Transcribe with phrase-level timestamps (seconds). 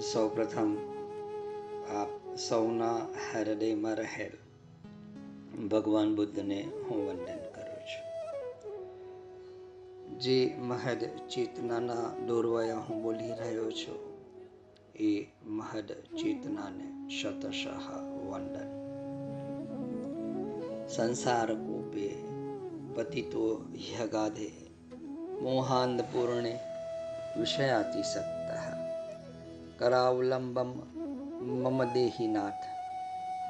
[0.00, 0.76] સૌપ્રથમ
[1.90, 4.32] આપ સૌના હૃદયમાં રહેલ
[5.68, 8.06] ભગવાન બુદ્ધને હું વંદન કરું છું.
[10.18, 14.00] જે મહદ ચેતનાના દોરવાયા હું બોલી રહ્યો છું,
[14.94, 17.86] એ મહદ ચેતનાને શતશાહ
[18.30, 18.70] વંદન.
[20.88, 22.08] સંસાર કૂપે
[22.94, 23.64] પતિતો
[24.00, 24.50] યગાધે
[25.42, 26.60] મોહાંધ પૂર્ણે
[27.38, 28.33] વિષયાતિસક્ત
[29.78, 30.70] કરાવલંબમ
[31.42, 32.64] મમ દેહીનાથ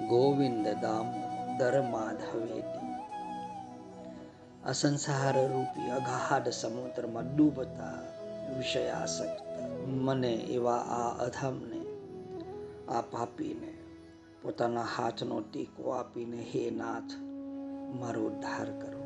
[0.08, 2.92] ગોવિંદ દામોદર માધવેતી
[4.64, 7.98] આ સંસાર રૂપી અગાઢ સમુદ્રમાં ડૂબતા
[8.50, 9.44] વિષયાસક્ત
[9.98, 11.80] મને એવા આ અધમને
[12.88, 13.70] આ પાપીને
[14.42, 17.12] પોતાના હાથનો ટેકો આપીને હે નાથ
[18.00, 19.02] મારો ઉદ્ધાર કરો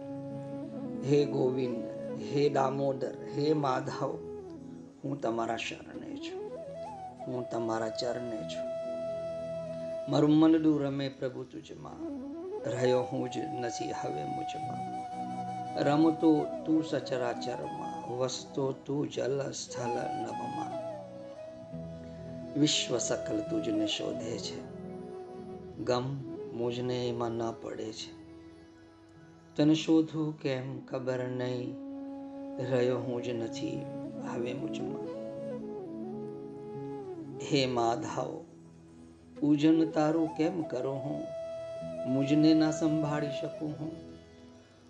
[1.04, 1.78] હે ગોવિંદ
[2.26, 4.12] હે દામોદર હે માધવ
[5.00, 6.07] હું તમારા શરણે
[7.28, 8.68] હું તમારા ચરણે છું.
[10.10, 12.18] મારું મનડું રમે પ્રભુ તુજમાં.
[12.70, 14.98] રહ્યો હું જ નથી હવે મુજમાં.
[15.82, 20.78] રમતો તું સચરાચરમાં વસતો તું જલ સ્થલ નભમાં
[22.60, 24.78] વિશ્વ સકલ તુજને શોધે છે.
[25.84, 26.16] ગમ
[26.52, 28.18] મુજને એમાં ન પડે છે.
[29.56, 31.88] તને શોધું કેમ ખબર નહીં.
[32.70, 33.86] રહ્યો હું જ નથી
[34.34, 35.17] હવે મુજમાં.
[37.52, 38.44] હે માધવ
[39.40, 41.24] પૂજન તારું કેમ કરો હું?
[42.12, 43.92] મુજને ના સંભાળી શકું હું?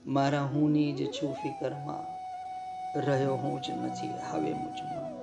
[0.07, 2.05] મારા હુંની જ છું ફિકરમાં,
[3.01, 5.19] રહ્યો હું જ નથી, હવે મુજમાં.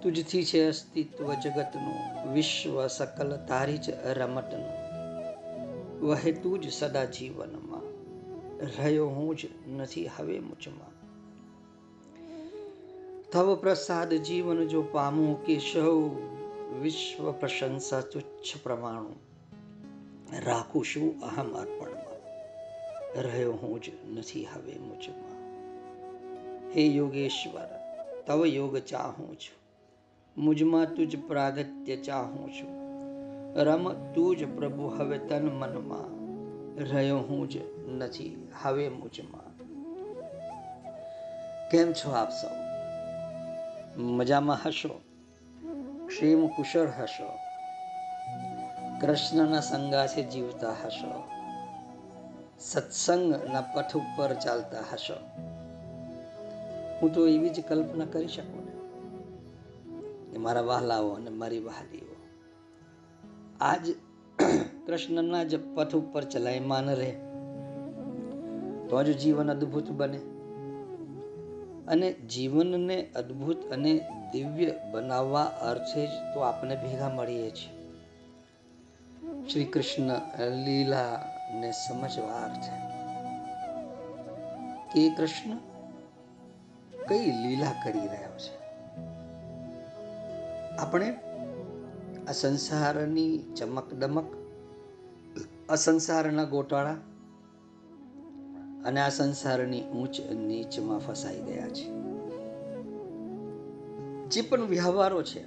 [0.00, 4.68] તુજથી છે અસ્તિત્વ જગતનું, વિશ્વ સકલ તારી જ રમતનું.
[6.06, 7.82] વહે તું જ સદા જીવનમાં,
[8.78, 10.99] રહ્યો હું જ નથી, હવે મુજમાં.
[13.32, 15.98] તવ પ્રસાદ જીવન જો પામું કે સૌ
[16.82, 19.18] વિશ્વ પ્રશંસા તુચ્છ પ્રમાણું
[20.44, 22.24] રાખું છું અહમ અર્પણમાં
[23.22, 25.38] રહ્યો હું જ નથી હવે મુજમાં
[26.74, 27.70] હે યોગેશ્વર
[28.26, 29.58] તવ યોગ ચાહું છું
[30.36, 32.72] મુજમાં તુજ પ્રાગત્ય ચાહું છું
[33.64, 36.10] રમ તું જ પ્રભુ હવે તન મનમાં
[36.84, 37.62] રહ્યો હું જ
[37.98, 39.54] નથી હવે મુજમાં
[41.70, 42.59] કેમ છો આપ સૌ
[43.96, 45.00] મજામાં હશો?
[46.06, 47.38] ક્ષેમ કુશળ હશો?
[49.00, 51.24] કૃષ્ણના સંગાથે જીવતા હશો?
[52.60, 55.14] સત્સંગના પથ ઉપર ચાલતા હશો?
[57.02, 58.72] હું તો એવી જ કલ્પના કરી શકું ને
[60.32, 62.16] કે મારા વહાલાઓ અને મારી વહાલીઓ.
[63.60, 63.90] આજ
[64.86, 67.10] કૃષ્ણના જ પથ ઉપર ચલાયમાન રહે.
[68.88, 70.39] તો જ જીવન અદ્ભુત બને.
[71.90, 77.80] અને જીવનને અદ્ભુત અને દિવ્ય બનાવવા અર્થે જ તો આપણે ભેગા મળીએ છીએ.
[79.52, 80.04] શ્રી કૃષ્ણ
[80.64, 82.90] લીલાને સમજવા અર્થે.
[84.94, 85.56] કે કૃષ્ણ,
[87.08, 88.60] કઈ લીલા કરી રહ્યો છે?
[90.76, 91.14] આપણે
[92.28, 94.24] આ સંસારની ચમક દમક
[95.68, 96.96] આ સંસારના ગોટાળા
[98.84, 102.00] અને આ સંસારની ઊંચ નીચમાં ફસાઈ ગયા છે.
[104.28, 105.44] જે પણ વ્યવહારો છે,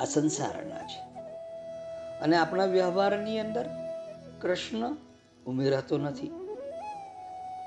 [0.00, 1.18] આ સંસારના છે.
[2.20, 3.70] અને આપણા વ્યવહારની અંદર
[4.40, 4.96] કૃષ્ણ
[5.46, 6.30] ઉમેરાતો નથી.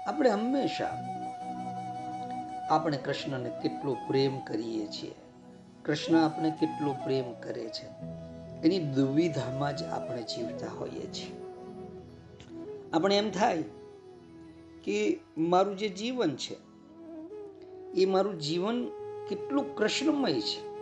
[0.07, 1.09] આપણે હંમેશા
[2.69, 5.15] આપણે કૃષ્ણને કેટલો પ્રેમ કરીએ છીએ.
[5.85, 7.87] કૃષ્ણ આપણે કેટલો પ્રેમ કરે છે.
[8.63, 11.43] એની દુવિધામાં જ આપણે જીવતા હોઈએ છીએ.
[12.93, 13.63] આપણે એમ થાય
[14.83, 16.57] કે મારું જે જીવન છે,
[17.95, 18.85] એ મારું જીવન
[19.29, 20.73] કેટલું કૃષ્ણમય છે.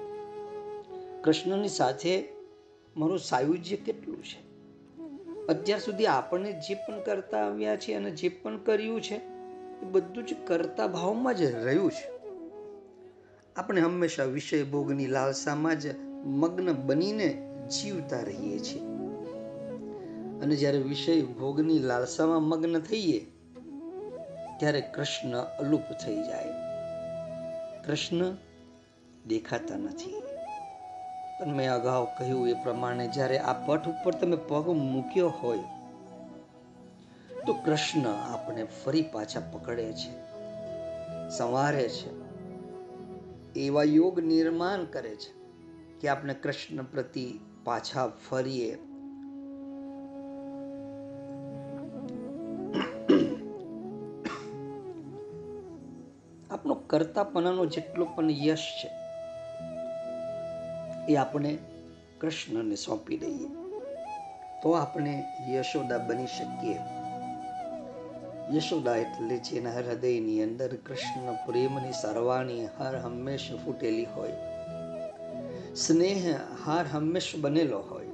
[1.22, 2.28] કૃષ્ણની સાથે
[2.98, 4.52] મારું સાયુજ્ય કેટલું છે.
[5.48, 9.16] અત્યાર સુધી આપણને જે પણ કરતા આવ્યા છે અને જે પણ કર્યું છે,
[9.82, 12.22] એ બધું જ કરતા ભાવમાં જ રહ્યું છે.
[13.56, 18.82] આપણે હંમેશા વિષય ભોગની લાલસામાં જ મગ્ન બનીને જીવતા રહીએ છીએ.
[20.42, 23.28] અને જ્યારે વિષય ભોગની લાલસામાં મગ્ન થઈએ
[24.62, 26.54] ત્યારે કૃષ્ણ અલુપ થઈ જાય.
[27.86, 28.36] કૃષ્ણ
[29.28, 30.16] દેખાતા નથી.
[31.40, 35.64] પણ મેં અગાઉ કહ્યું એ પ્રમાણે જ્યારે આ પટ ઉપર તમે પગ મૂક્યો હોય,
[37.46, 40.14] તો કૃષ્ણ આપણે ફરી પાછા પકડે છે,
[41.30, 42.12] સંવારે છે,
[43.60, 45.32] એવા યોગ નિર્માણ કરે છે
[46.00, 48.70] કે આપણે કૃષ્ણ પ્રતિ પાછા ફરીએ
[56.92, 58.90] કરતાપણાનો જેટલો પણ યશ છે,
[61.14, 61.58] એ આપણે
[62.22, 63.48] કૃષ્ણને સોંપી દઈએ.
[64.62, 66.80] તો આપણે યશોદા બની શકીએ.
[68.58, 74.32] યશોદા એટલે જેના હૃદયની અંદર કૃષ્ણ પ્રેમની સરવાણી, હર હંમેશ ફૂટેલી હોય.
[75.76, 76.36] સ્નેહ,
[76.66, 78.08] હાર હંમેશ બનેલો હોય.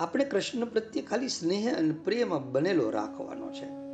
[0.00, 3.87] આપણે કૃષ્ણ પ્રત્યે ખાલી સ્નેહ અને પ્રેમ બનેલો રાખવાનો છે.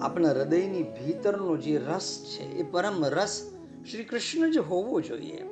[0.00, 3.50] આપણા હૃદયની ભીતરનો જે રસ છે, એ પરમ રસ
[3.90, 5.42] શ્રી કૃષ્ણ જ હોવો જોઈએ.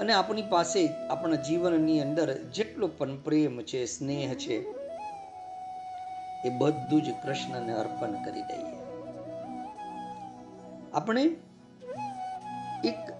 [0.00, 4.54] અને આપણી પાસે આપણા જીવનની અંદર જેટલો પણ પ્રેમ છે, સ્નેહ છે,
[6.44, 8.82] એ બધું જ કૃષ્ણને અર્પણ કરી દઈએ.
[10.92, 11.22] આપણે
[12.84, 13.12] એક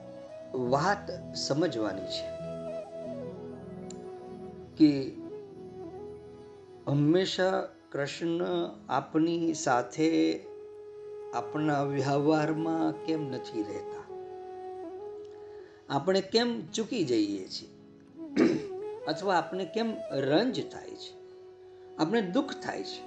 [0.54, 2.42] વાત સમજવાની છે
[4.76, 5.12] કે
[6.86, 8.44] હંમેશા કૃષ્ણ
[8.88, 10.40] આપની સાથે
[11.34, 14.14] આપણા વ્યવહારમાં કેમ નથી રહેતા?
[15.88, 17.68] આપણે કેમ ચૂકી જઈએ છીએ?
[19.04, 21.14] અથવા આપણે કેમ રંજ થાય છે?
[21.96, 23.02] આપણે દુઃખ થાય છે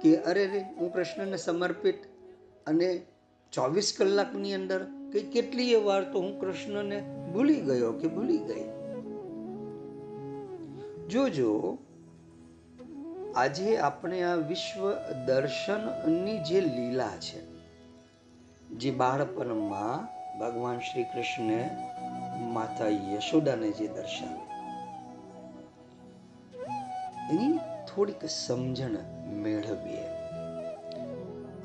[0.00, 1.94] કે અરે રે, હું કૃષ્ણને સમર્પિત
[2.66, 3.06] અને
[3.52, 8.64] ચોવીસ કલાકની અંદર કે કેટલીય વાર તો હું કૃષ્ણને ભૂલી ગયો કે ભૂલી ગઈ?
[11.08, 11.78] જોજો
[13.36, 14.92] આજે આપણે આ વિશ્વ
[15.26, 17.40] દર્શનની જે લીલા છે,
[18.68, 20.06] જે બાળપણમાં
[20.38, 21.70] ભગવાન શ્રી કૃષ્ણે
[22.52, 24.32] માતા યશોદાને જે દર્શન
[27.30, 28.96] એની થોડીક સમજણ
[29.32, 30.06] મેળવીએ.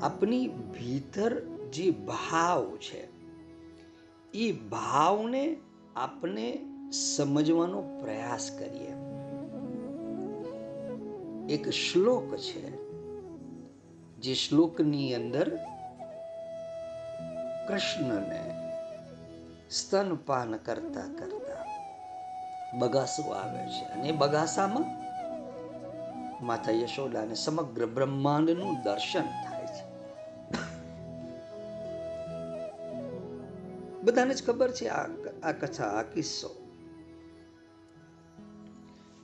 [0.02, 1.40] આપની ભીતર
[1.72, 3.08] જે ભાવ છે,
[4.34, 5.56] એ ભાવને
[5.96, 6.58] આપણે
[6.92, 9.11] સમજવાનો પ્રયાસ કરીએ.
[11.52, 12.62] એક શ્લોક છે,
[14.16, 15.56] જે શ્લોકની અંદર
[17.68, 18.42] કૃષ્ણને
[19.70, 21.64] સ્તનપાન કરતા કરતા
[22.78, 23.84] બગાસો આવે છે.
[23.84, 24.86] અને બગાસામાં
[26.46, 29.84] માતા યશોદાને સમગ્ર બ્રહ્માંડનું દર્શન થાય છે.
[34.02, 36.56] બધાને જ ખબર છે આ કથા, આ કિસ્સો.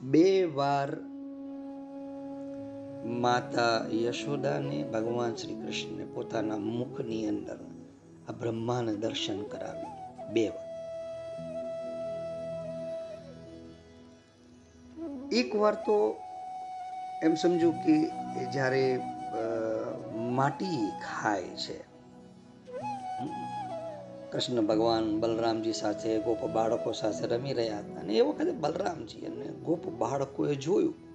[0.01, 1.08] બે વાર
[3.05, 7.59] માતા યશોદાને ભગવાન શ્રી કૃષ્ણને પોતાના મુખની અંદર
[8.29, 10.33] આ બ્રહ્માને દર્શન કરાવ્યું.
[10.33, 10.67] બે વાર.
[15.31, 16.15] એક વાર તો
[17.23, 17.95] એમ સમજો કે
[18.51, 19.01] જ્યારે
[20.15, 21.77] માટી ખાય છે,
[24.31, 29.45] કૃષ્ણ ભગવાન બલરામજી સાથે, ગોપ બાળકો સાથે રમી રહ્યા હતા અને એ વખતે બલરામજી અને
[29.45, 31.08] ગોપ બાળકોએ જોયું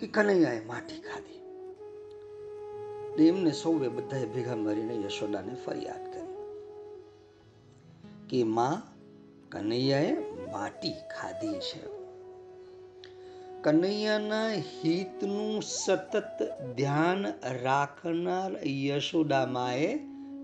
[0.00, 1.36] કે કનૈયાએ માટી ખાધી.
[3.28, 6.26] એમને સૌએ બધાએ ભેગા મળીને યશોદાને ફરિયાદ કરી
[8.28, 8.82] કે માં,
[9.50, 10.12] કનૈયાએ
[10.52, 11.80] માટી ખાધી છે.
[13.62, 16.42] કનૈયાના હિતનું સતત
[16.76, 17.26] ધ્યાન
[17.62, 19.98] રાખનાર યશોદામાએ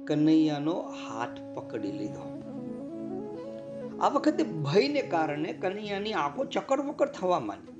[0.05, 2.43] કનૈયાનો હાથ પકડી લીધો.
[4.01, 7.72] આ વખતે ભયને કારણે કનૈયાની આંખો ચકર વકર થવા માંડી.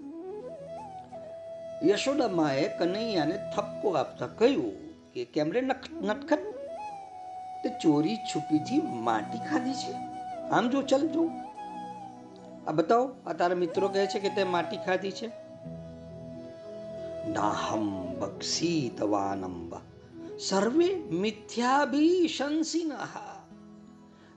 [1.85, 4.73] યશોદામાએ કનૈયાને થપકો આપતા કહ્યું
[5.13, 6.39] કે કેમરે નટખટ?
[7.65, 9.93] તે ચોરી છુપીથી માટી ખાધી છે.
[10.51, 11.31] આમ જો ચલ જો.
[12.67, 15.27] આ બતાવો, આ તારા મિત્રો કહે છે કે તે માટી ખાધી છે?
[17.29, 19.75] નાહમ બક્ષી તવાનંબ
[20.39, 22.93] સર્વે મિથ્યાભિશંસિનઃ.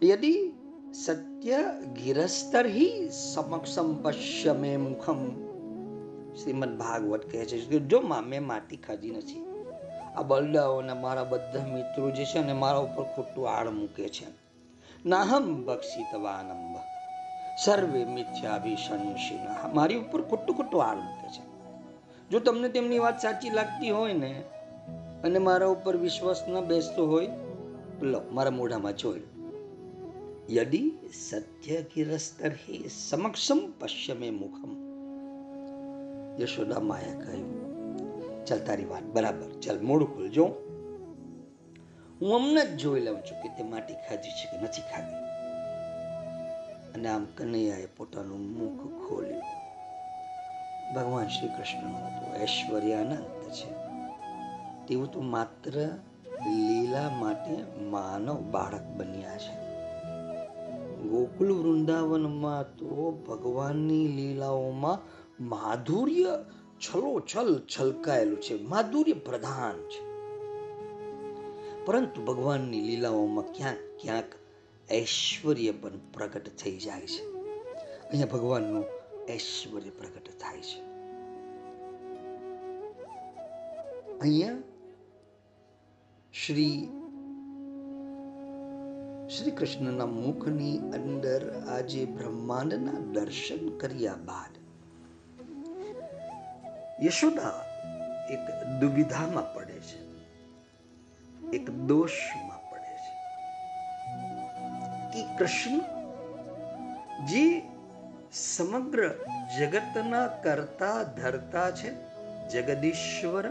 [0.04, 0.52] યદિ
[0.94, 1.58] સત્ય
[2.04, 5.45] ગિરસ્તરહિ સમક્ષમ પશ્ય મે મુખમ.
[6.44, 9.46] શ્રીમદ ભાગવત કહે છે કે જો માં માટી ખાધી નથી.
[10.16, 14.26] આ બલડાઓના મારા બધા મિત્રો જે છે ને મારા ઉપર ખોટું આડ મૂકે છે.
[15.06, 16.78] નાહમ બક્ષી તવાનંબ
[17.58, 21.44] સર્વે મિથ્યાભિશંસિન મારી ઉપર ખોટું ખોટું આડ મૂકે છે.
[22.30, 24.44] જો તમને તેમની વાત સાચી લાગતી હોય ને
[25.24, 27.28] અને મારા ઉપર વિશ્વાસ ન બેસતો હોય
[28.02, 29.22] લો, મારા મોઢામાં જોઈ
[30.50, 30.92] યદી
[31.30, 34.85] સત્ય ગિરસ્તરહી સમક્ષમ પશ્યમે મુખમ.
[36.40, 37.66] યશોદા માયા કહ્યું,
[38.46, 40.46] ચાલ તારી વાત, બરાબર, ચાલ મોડું ખોલજો
[42.22, 45.26] હું હમણાં જ જોઈ લઉં છું કે તે માટી ખાધી છે કે નથી ખાધી.
[46.94, 49.42] અને આમ કનૈયાએ પોતાનું મુખ ખોલ્યું.
[50.96, 53.72] ભગવાન શ્રી કૃષ્ણનું તો ઐશ્વર્ય અનંત છે.
[54.88, 55.72] તેવું તો માત્ર
[56.48, 59.66] લીલા માટે માનવ બાળક બન્યા છે.
[61.04, 66.46] ગોકુલ વૃંદાવનમાં તો ભગવાનની લીલાઓમાં માધુર્ય
[66.80, 68.64] છલોછલ છલકાયેલું છે.
[68.64, 70.16] માધુર્ય પ્રધાન છે.
[71.86, 74.26] પરંતુ ભગવાનની લીલાઓમાં ક્યાંક ક્યાંક
[74.92, 77.34] ઐશ્વર્ય પણ પ્રગટ થઈ જાય છે.
[78.10, 78.86] અહીંયા ભગવાનનું
[79.30, 80.86] ઐશ્વર્ય પ્રગટ થાય છે.
[84.20, 84.58] અહીંયા
[86.46, 86.88] શ્રી
[89.38, 94.55] શ્રી કૃષ્ણના મુખની અંદર આજે બ્રહ્માંડના દર્શન કર્યા બાદ
[97.04, 97.66] યશોદા
[98.30, 100.06] એક દુવિધામાં પડે છે.
[101.52, 103.16] એક દોષમાં પડે છે.
[105.12, 105.80] કે કૃષ્ણ,
[107.26, 107.62] જે
[108.34, 109.10] સમગ્ર
[109.60, 111.92] જગતના કરતા ધરતા છે,
[112.50, 113.48] જગદીશ્વર.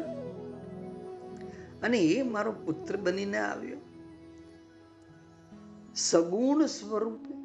[1.82, 3.78] અને એ મારો પુત્ર બનીને આવ્યો.
[5.96, 7.43] સગુણ સ્વરૂપે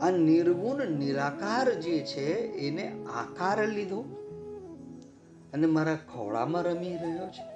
[0.00, 2.26] આ નિર્ગુણ નિરાકાર જે છે,
[2.68, 4.00] એને આકાર લીધો
[5.52, 7.46] અને મારા ખોળામાં રમી રહ્યો છે.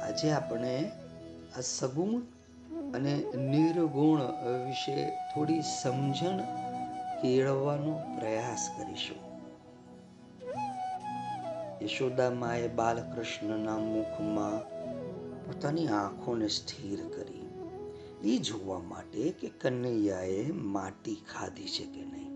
[0.00, 0.90] આજે આપણે
[1.56, 2.20] આ સગુણ
[2.94, 4.20] અને નિર્ગુણ
[4.66, 6.38] વિશે થોડી સમજણ
[7.22, 9.16] કેળવવાનો પ્રયાસ કરીશું.
[11.82, 14.58] યશોદા માએ બાલકૃષ્ણના મુખમાં
[15.44, 17.33] પોતાની આંખોને સ્થિર કરી.
[18.24, 22.28] એ જોવા માટે કે કનૈયાએ માટી ખાધી છે કે નહીં?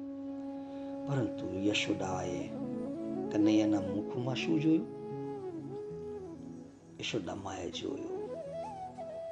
[1.07, 2.49] પરંતુ યશોદાએ
[3.33, 4.87] કનૈયાના મુખમાં શું જોયું?
[7.01, 8.29] યશોદા માએ જોયું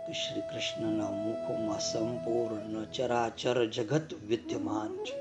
[0.07, 5.21] કે શ્રી કૃષ્ણના મુખમાં સંપૂર્ણ ચરાચર જગત વિદ્યમાન છે.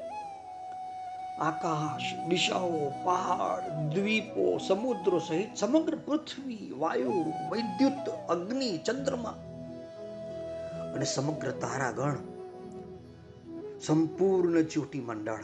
[1.39, 7.11] આકાશ, દિશાઓ, પહાડ, દ્વીપો, સમુદ્રો સહિત સમગ્ર પૃથ્વી, વાયુ,
[7.51, 9.35] વૈદ્યુત, અગ્નિ, ચંદ્રમા
[10.95, 12.17] અને સમગ્ર તારાગણ
[13.85, 15.43] સંપૂર્ણ જ્યોતિ મંડળ.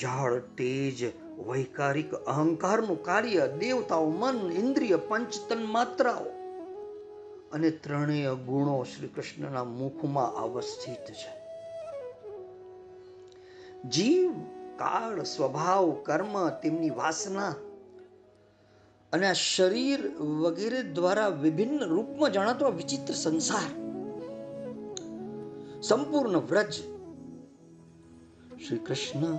[0.00, 1.12] ઝાડ તેજ,
[1.48, 6.24] વૈકારિક અહંકારનું કાર્ય, દેવતાઓ, મન, ઇન્દ્રિય પંચ તન માત્રાઓ
[7.52, 11.42] અને ત્રણેય ગુણો શ્રી કૃષ્ણના મુખમાં અવસ્થિત છે.
[13.88, 14.32] જીવ,
[14.76, 17.54] કાળ, સ્વભાવ, કર્મ તેમની વાસના
[19.12, 23.81] અને આ શરીર વગેરે દ્વારા વિભિન્ન રૂપમાં જણાતો આ વિચિત્ર સંસાર
[25.82, 26.72] સંપૂર્ણ વ્રજ
[28.68, 29.36] શ્રી કૃષ્ણ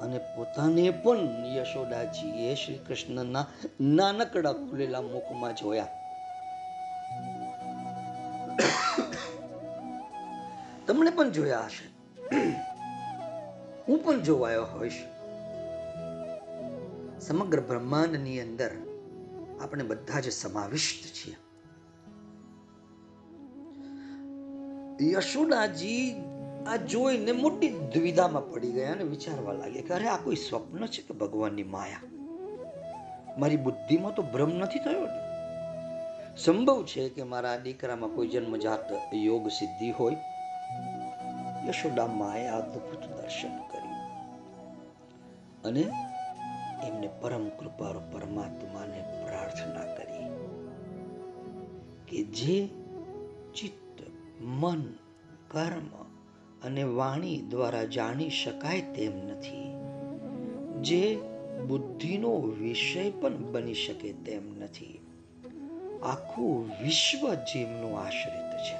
[0.00, 1.18] અને પોતાને પણ
[1.56, 3.46] યશોદાજીએ શ્રી કૃષ્ણના
[3.80, 5.86] નાનકડા ખુલેલા મુખમાં જોયા.
[10.86, 11.88] તમને પણ જોયા હશે.
[13.88, 15.04] હું પણ જોવાયો હોઈશ.
[17.20, 18.70] સમગ્ર બ્રહ્માંડની અંદર
[19.60, 21.36] આપણે બધા જ સમાવિષ્ટ છીએ.
[25.02, 26.22] યશોદાજી
[26.66, 31.02] આ જોઈને મોટી દ્વિધામાં પડી ગયા અને વિચારવા લાગ્યા કે અરે આ કોઈ સ્વપ્ન છે
[31.02, 32.00] કે ભગવાનની માયા?
[33.38, 35.24] મારી બુદ્ધિમાં તો ભ્રમ નથી થયો ને.
[36.36, 40.16] સંભવ છે કે મારા દીકરામાં કોઈ જન્મજાત યોગ સિદ્ધિ હોય?
[41.68, 43.94] યશોદા માએ અદ્ભુત દર્શન કર્યું.
[45.62, 45.80] અને
[46.88, 50.24] એમને પરમ કૃપાળુ પરમાત્માને પ્રાર્થના કરી
[52.08, 52.66] કે જે
[53.54, 53.83] ચિત્ત
[54.44, 54.82] મન,
[55.48, 56.04] કર્મ
[56.62, 59.74] અને વાણી દ્વારા જાણી શકાય તેમ નથી.
[60.80, 61.16] જે
[61.68, 65.00] બુદ્ધિનો વિષય પણ બની શકે તેમ નથી.
[66.02, 68.76] આખું વિશ્વ જેમનું આશ્રિત છે.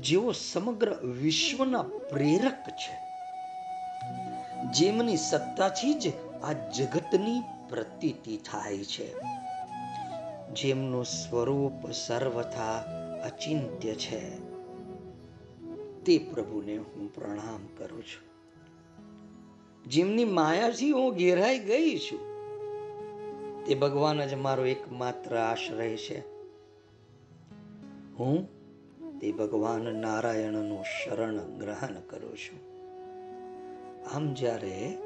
[0.00, 2.98] જેઓ સમગ્ર વિશ્વના પ્રેરક છે.
[4.72, 6.12] જેમની સત્તાથી જ
[6.42, 9.14] આ જગતની પ્રતીતિ થાય છે.
[10.54, 12.93] જેમનું સ્વરૂપ સર્વથા
[13.24, 14.22] અચિંત્ય છે.
[16.04, 18.24] તે પ્રભુને હું પ્રણામ કરું છું.
[19.84, 22.20] જેમની માયાથી હું ઘેરાઈ ગઈ છું,
[23.64, 26.18] તે ભગવાન જ મારો એકમાત્ર આશ્રય છે.
[28.14, 28.48] હું
[29.18, 32.60] તે ભગવાન નારાયણનું શરણ ગ્રહણ કરું છું.
[34.14, 34.98] આમ જ્યારે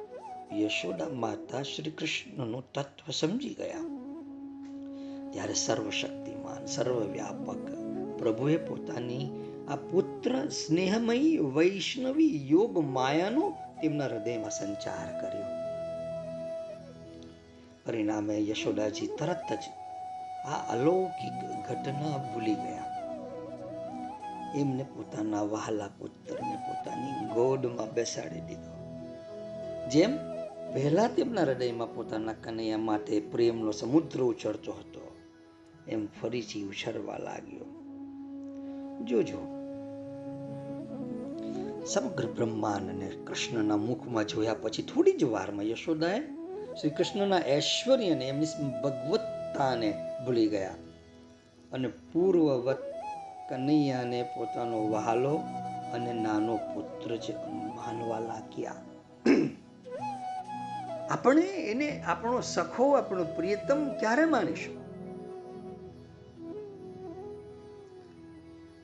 [0.53, 3.83] યશોદા માતા શ્રી કૃષ્ણનું તત્વ સમજી ગયા,
[5.31, 7.78] ત્યારે સર્વશક્તિમાન, સર્વવ્યાપક
[8.19, 9.25] પ્રભુએ પોતાની
[9.69, 15.49] આ પુત્ર સ્નેહમયી વૈષ્ણવી યોગ માયાનો તેમના હૃદયમાં સંચાર કર્યો.
[17.87, 19.65] પરિણામે યશોદાજી તરત જ
[20.47, 21.37] આ અલૌકિક
[21.69, 22.87] ઘટના ભૂલી ગયા.
[24.57, 28.75] એમને પોતાના વહાલા પુત્રને પોતાની ગોદમાં બેસાડી દીધો.
[29.91, 30.19] જેમ
[30.75, 35.17] પહેલા તેમના હૃદયમાં પોતાના કનૈયા માટે પ્રેમનો સમુદ્ર ઉછળતો હતો,
[35.89, 37.68] એમ ફરીથી ઉછળવા લાગ્યો.
[39.05, 39.59] જોજો.
[41.87, 46.21] સમગ્ર બ્રહ્માંડને કૃષ્ણના મુખમાં જોયા પછી થોડી જ વારમાં યશોદાએ
[46.81, 48.47] શ્રી કૃષ્ણના ઐશ્વર્યને એમની
[48.85, 50.75] ભગવત્તાને ભૂલી ગયા
[51.73, 52.79] અને પૂર્વવત
[53.51, 55.41] કનૈયાને પોતાનો વહાલો
[55.95, 57.31] અને નાનો પુત્ર જ
[57.77, 58.75] માનવા લાગ્યા.
[61.11, 64.88] આપણે એને આપણો સખો, આપણો પ્રિયતમ ક્યારે માનીશું?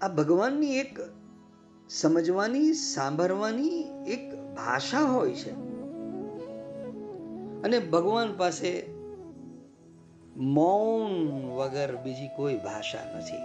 [0.04, 0.98] આ ભગવાનની એક
[1.90, 5.50] સમજવાની, સાંભળવાની એક ભાષા હોય છે.
[7.62, 8.86] અને ભગવાન પાસે
[10.36, 13.36] મૌન વગર બીજી કોઈ ભાષા નથી.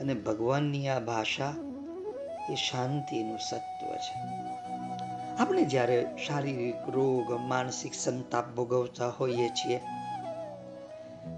[0.00, 1.54] અને ભગવાનની આ ભાષા
[2.50, 4.18] એ શાંતિનું સત્વ છે.
[5.38, 9.80] આપણે જ્યારે શારીરિક રોગ, માનસિક સંતાપ ભોગવતા હોઈએ છીએ,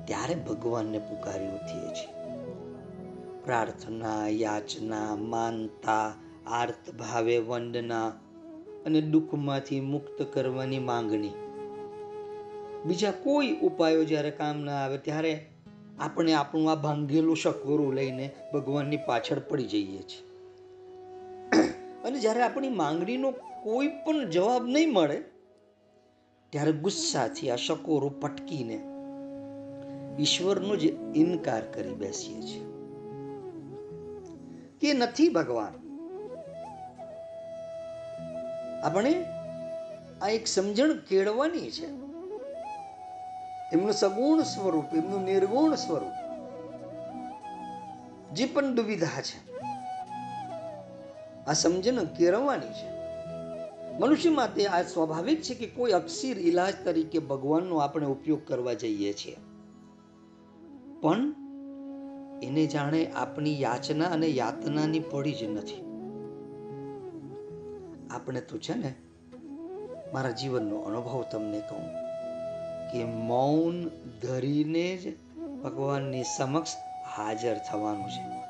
[0.05, 2.24] ત્યારે ભગવાનને પુકારી ઉઠીએ છીએ.
[3.45, 6.15] પ્રાર્થના, યાચના, માનતા,
[6.47, 8.09] આર્ત ભાવે વંદના
[8.87, 11.31] અને દુઃખમાંથી મુક્ત કરવાની માંગણી.
[12.87, 15.47] બીજા કોઈ ઉપાયો જ્યારે કામ ના આવે ત્યારે
[15.99, 20.27] આપણે આપણું આ ભાંગેલું શકવરું લઈને ભગવાનની પાછળ પડી જઈએ છીએ.
[22.05, 23.31] અને જ્યારે આપણી માંગણીનો
[23.63, 25.25] કોઈ પણ જવાબ નહીં મળે,
[26.51, 28.81] ત્યારે ગુસ્સાથી આ શકોરો પટકીને
[30.21, 30.85] ઈશ્વરનો જ
[31.17, 32.74] ઇનકાર કરી બેસીએ છીએ.
[34.81, 35.75] કે નથી ભગવાન.
[38.85, 39.25] આપણે
[40.23, 41.87] આ એક સમજણ કેળવાની છે.
[43.73, 46.17] એમનું સગુણ સ્વરૂપ, એમનું નિર્ગુણ સ્વરૂપ,
[48.33, 49.39] જે પણ દુવિધા છે,
[51.47, 52.95] આ સમજણ કેળવવાની છે.
[53.99, 59.13] મનુષ્ય માટે આ સ્વાભાવિક છે કે કોઈ અક્ષીર ઇલાજ તરીકે ભગવાનનો આપણે ઉપયોગ કરવા જઈએ
[59.13, 59.37] છીએ.
[61.01, 61.44] પણ
[62.45, 65.81] એને જાણે આપણી યાચના અને યાતનાની પડી જ નથી.
[68.11, 68.95] આપણે તો છે ને,
[70.13, 71.87] મારા જીવનનો અનુભવ તમને કહું
[72.93, 73.91] કે મૌન
[74.23, 75.17] ધરીને જ
[75.63, 76.77] ભગવાનની સમક્ષ
[77.17, 78.45] હાજર થવાનું છે.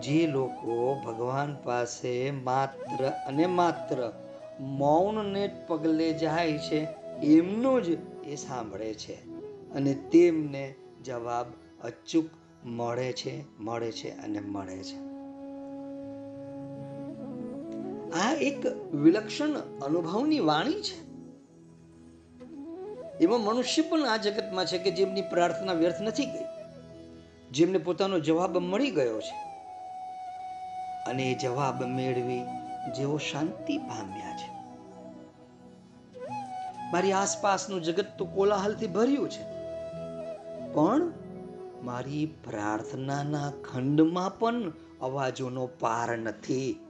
[0.00, 4.12] જે લોકો ભગવાન પાસે માત્ર અને માત્ર
[4.60, 6.86] મૌનને પગલે જાય છે,
[7.22, 7.88] એમનું જ
[8.24, 9.14] એ સાંભળે છે
[9.70, 11.46] અને તેમને જવાબ
[11.84, 12.24] અચૂક
[12.64, 15.10] મળે છે મળે છે અને મળે છે.
[18.20, 21.10] આ એક વિલક્ષણ અનુભવની વાણી છે.
[23.20, 26.44] એમાં મનુષ્ય પણ આ જગતમાં છે કે જેમની પ્રાર્થના વ્યર્થ નથી ગઈ,
[27.50, 29.36] જેમને પોતાનો જવાબ મળી ગયો છે.
[31.10, 32.42] અને એ જવાબ મેળવી
[32.96, 34.48] જેઓ શાંતિ પામ્યા છે.
[36.92, 39.42] મારી આસપાસનું જગત તો કોલાહલથી ભર્યું છે.
[40.72, 41.12] પણ
[41.82, 46.80] મારી પ્રાર્થનાના ખંડમાં પણ અવાજોનો પાર નથી.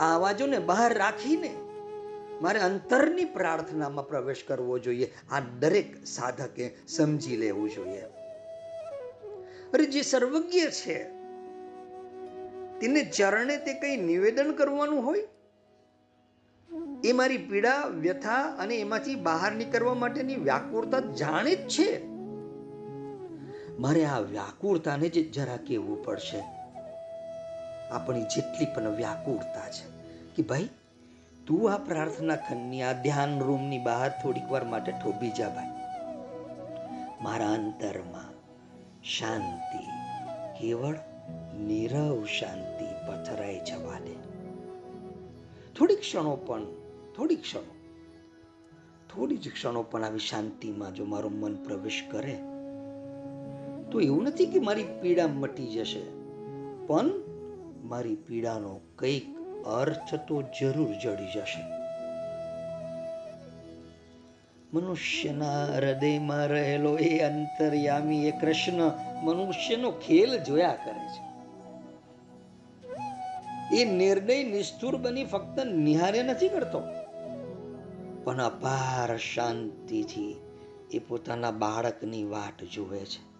[0.00, 1.56] આ અવાજોને બહાર રાખીને
[2.42, 5.14] મારે અંતરની પ્રાર્થનામાં પ્રવેશ કરવો જોઈએ.
[5.30, 8.00] આ દરેક સાધકે સમજી લેવું જોઈએ.
[9.74, 11.04] અરે જે સર્વજ્ઞ છે,
[12.78, 15.28] તેને ચરણે તે કંઈ નિવેદન કરવાનું હોય?
[17.04, 22.12] એ મારી પીડા વ્યથા અને એમાંથી બહાર નીકળવા માટેની વ્યાકુળતા જાણે જ છે?
[23.82, 26.40] મારે આ વ્યાકુળતાને જ જરા કહેવું પડશે.
[27.90, 29.84] આપણી જેટલી પણ વ્યાકુળતા છે
[30.36, 30.68] કે ભાઈ,
[31.46, 35.72] તું આ પ્રાર્થના ખંડની, આ ધ્યાન રૂમની બહાર થોડીક વાર માટે ઠોબી જા ભાઈ.
[37.22, 38.30] મારા અંતરમાં
[39.02, 39.82] શાંતિ,
[40.60, 40.98] કેવળ
[41.58, 44.14] નીરવ શાંતિ પથરાઈ જવા દે
[45.78, 46.64] થોડી ક્ષણો પણ,
[47.16, 47.74] થોડી ક્ષણો,
[49.14, 52.38] થોડી જ ક્ષણો પણ આવી શાંતિમાં જો મારું મન પ્રવેશ કરે
[53.92, 56.02] તો એવું નથી કે મારી પીડા મટી જશે.
[56.86, 57.10] પણ
[57.84, 61.82] મારી પીડાનો કંઈક અર્થ તો જરૂર જડી જશે.
[64.74, 68.90] મનુષ્યના હૃદયમાં રહેલો એ અંતર્યામી એ કૃષ્ણ
[69.22, 71.32] મનુષ્યનો ખેલ જોયા કરે છે.
[73.76, 76.82] એ નિર્ણય નિષ્ઠુર બની ફક્ત નિહારે નથી કરતો.
[78.24, 80.36] પણ અપાર શાંતિથી
[80.90, 83.31] એ પોતાના બાળકની વાટ જુએ છે.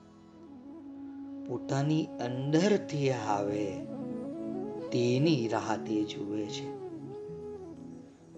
[1.48, 3.66] પોતાની અંદરથી આવે,
[4.92, 6.66] તેની રાહ તે જુએ છે.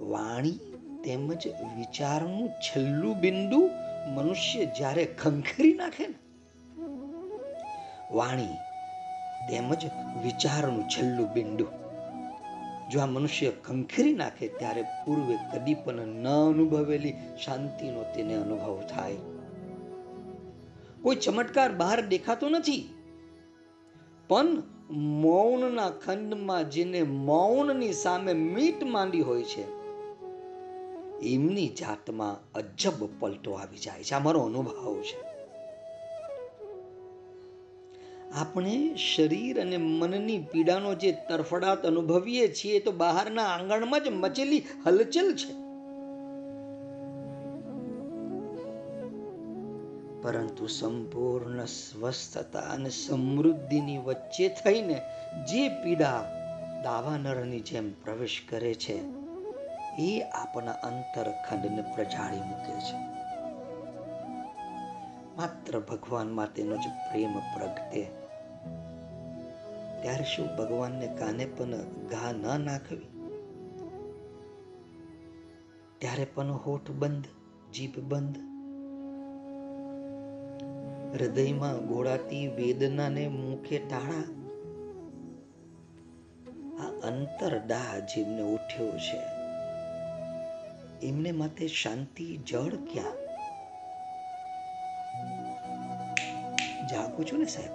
[0.00, 0.58] વાણી
[1.04, 1.42] તેમજ
[1.76, 3.60] વિચારનું છેલ્લું બિંદુ
[4.14, 6.18] મનુષ્ય જ્યારે ખંખરી નાખે ને,
[8.10, 8.56] વાણી
[9.48, 9.86] તેમજ
[10.22, 11.66] વિચારનું છેલ્લું બિંદુ.
[12.90, 17.14] જો આ મનુષ્ય ખંખરી નાખે, ત્યારે પૂર્વે કદી પણ ન અનુભવેલી
[17.44, 19.16] શાંતિનો તેને અનુભવ થાય.
[21.04, 22.88] કોઈ ચમત્કાર બહાર દેખાતો નથી.
[24.28, 29.64] પણ મૌનના ખંડમાં જેને મૌનની સામે મીટ માંડી હોય છે,
[31.20, 34.14] એમની જાતમાં અજબ પલટો આવી જાય છે.
[34.14, 35.20] આ મારો અનુભવ છે.
[38.32, 45.34] આપણે શરીર અને મનની પીડાનો જે તરફડાટ અનુભવીએ છીએ તો બહારના આંગણમાં જ મચેલી હલચલ
[45.34, 45.63] છે.
[50.24, 55.00] પરંતુ સંપૂર્ણ સ્વસ્થતા અને સમૃદ્ધિની વચ્ચે થઈને
[55.46, 56.24] જે પીડા
[56.82, 59.02] દાવાનરની જેમ પ્રવેશ કરે છે,
[59.98, 62.96] એ આપણા અંતરખંડને પ્રજાળી મૂકે છે.
[65.36, 68.04] માત્ર ભગવાનમાં તેનો જ પ્રેમ પ્રગટે.
[70.02, 71.70] ત્યારે શું ભગવાનને કાને પણ
[72.10, 73.06] ઘા ન નાખવી?
[75.98, 77.24] ત્યારે પણ હોઠ બંધ,
[77.74, 78.53] જીભ બંધ
[81.14, 84.24] હૃદયમાં ગોળાતી વેદનાને મુખે ટાળા
[86.78, 89.20] આ અંતરડા જેમને ઉઠ્યો છે.
[91.06, 93.14] એમને માટે શાંતિ, જળ ક્યાં?
[96.86, 97.72] જાગું છું ને સાહેબ?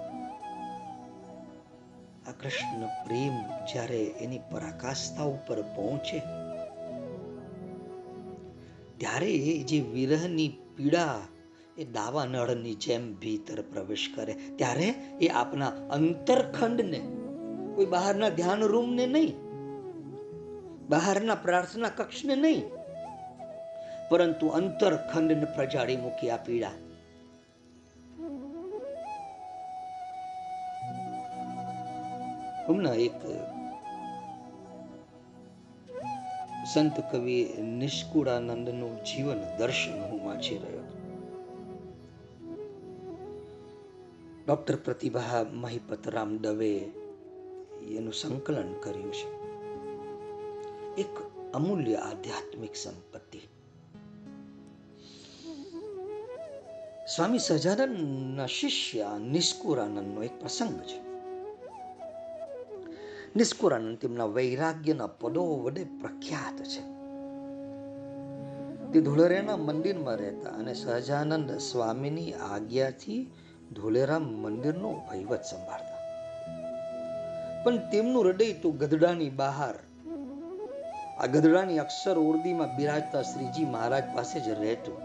[2.28, 6.18] આ કૃષ્ણ પ્રેમ જ્યારે એની પરાકાષ્ઠા ઉપર પહોંચે,
[8.96, 11.20] ત્યારે જે વિરહની પીડા
[11.80, 14.34] એ દાવાનળની જેમ ભીતર પ્રવેશ કરે.
[14.56, 14.88] ત્યારે
[15.20, 17.00] એ આપના અંતરખંડને,
[17.74, 19.32] કોઈ બહારના ધ્યાન રૂમને નહીં,
[20.88, 22.62] બહારના પ્રાર્થના કક્ષને નહીં,
[24.10, 26.76] પરંતુ અંતરખંડને પ્રજાળી મૂકી આ પીડા
[32.68, 33.20] હમણાં એક
[36.72, 37.36] સંત કવિ
[37.78, 40.79] નિષ્કુળાનંદનું જીવન દર્શન હું વાંચી રહ્યો
[44.50, 46.78] ડોક્ટર પ્રતિભા મહિપતરામ દવે
[47.88, 49.28] એનું સંકલન કર્યું છે.
[50.94, 51.08] એક
[51.54, 53.40] અમૂલ્ય આધ્યાત્મિક સંપત્તિ.
[57.16, 61.00] સ્વામી સહજાનંદના શિષ્ય નિષ્કુરાનંદનો એક પ્રસંગ છે.
[63.36, 66.80] નિષ્કુરાનંદ તેમના વૈરાગ્યના પદો વડે પ્રખ્યાત છે.
[68.92, 73.32] તે ધોળરેના મંદિરમાં રહેતા અને સહજાનંદ સ્વામીની આજ્ઞાથી
[73.74, 76.00] ધોલેરા મંદિરનો વહીવટ સંભાળતા.
[77.64, 79.74] પણ તેમનું હૃદય તો ગધડાની બહાર.
[81.18, 84.98] આ ગધડાની અક્ષર ઉર્દીમાં બિરાજતા શ્રીજી મહારાજ પાસે જ રહેતું.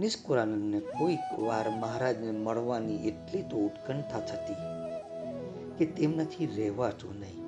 [0.00, 4.54] નિષ્કુરાનંદને કોઈક વાર મહારાજને મળવાની એટલી તો ઉત્કંઠા થતી
[5.78, 7.44] કે તેમનાથી રહેવાતું નહીં.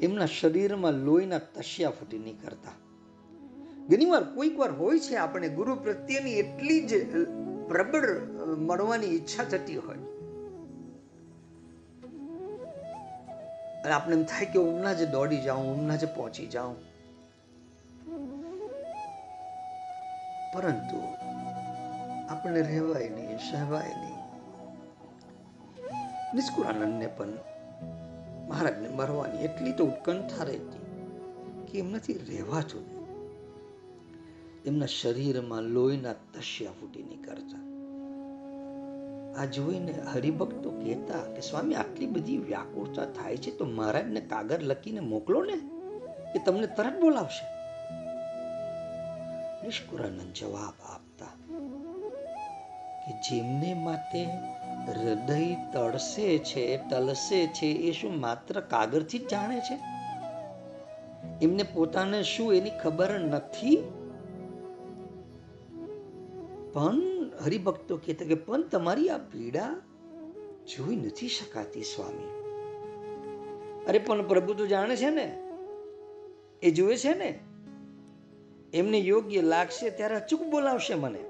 [0.00, 2.72] એમના શરીરમાં લોહીના તસ્યા ફૂટી નીકળતા.
[3.88, 6.94] ઘણી વાર કોઈક વાર હોય છે આપણે ગુરુ પ્રત્યેની એટલી જ
[7.68, 8.20] પ્રબળ
[8.56, 9.96] મળવાની ઈચ્છા થતી હોય.
[13.84, 16.76] અને આપણે એમ થાય કે હમણાં જ દોડી જાઉં હમણાં જ પહોંચી જાઉં.
[20.52, 21.00] પરંતુ
[22.28, 24.22] આપણે રહેવાય નહીં, સહેવાય નહીં.
[26.34, 27.28] નિષ્કુળાનંદને પણ
[28.48, 30.82] મહારાજને મરવાની એટલી તો ઉત્કંઠા રહેતી
[31.72, 32.91] કે એમનાથી રહેવાતું
[34.66, 37.62] એમના શરીરમાં લોહીના તસ્યા ફૂટી નીકળતા.
[39.42, 45.00] આ જોઈને હરિભક્તો કહેતા કે, સ્વામી, આટલી બધી વ્યાકુળતા થાય છે તો મહારાજને કાગળ લખીને
[45.00, 45.60] મોકલો ને,
[46.34, 47.46] એ તમને તરત બોલાવશે.
[49.66, 51.26] નિષ્કુરાનંદ જવાબ આપતા
[53.06, 54.24] કે, જેમને માટે
[54.86, 59.78] હૃદય તળસે છે તલસે છે, એ શું માત્ર કાગળથી જ જાણે છે?
[61.44, 64.01] એમને પોતાને શું એની ખબર નથી?
[66.72, 67.02] પણ
[67.40, 69.76] હરિભક્તો કહેતા કે, પણ તમારી આ પીડા
[70.66, 72.42] જોઈ નથી શકાતી સ્વામી.
[73.88, 75.42] અરે, પણ પ્રભુ તો જાણે છે ને,
[76.62, 77.40] એ જુએ છે ને,
[78.74, 81.24] એમને યોગ્ય લાગશે ત્યારે અચૂક બોલાવશે મને.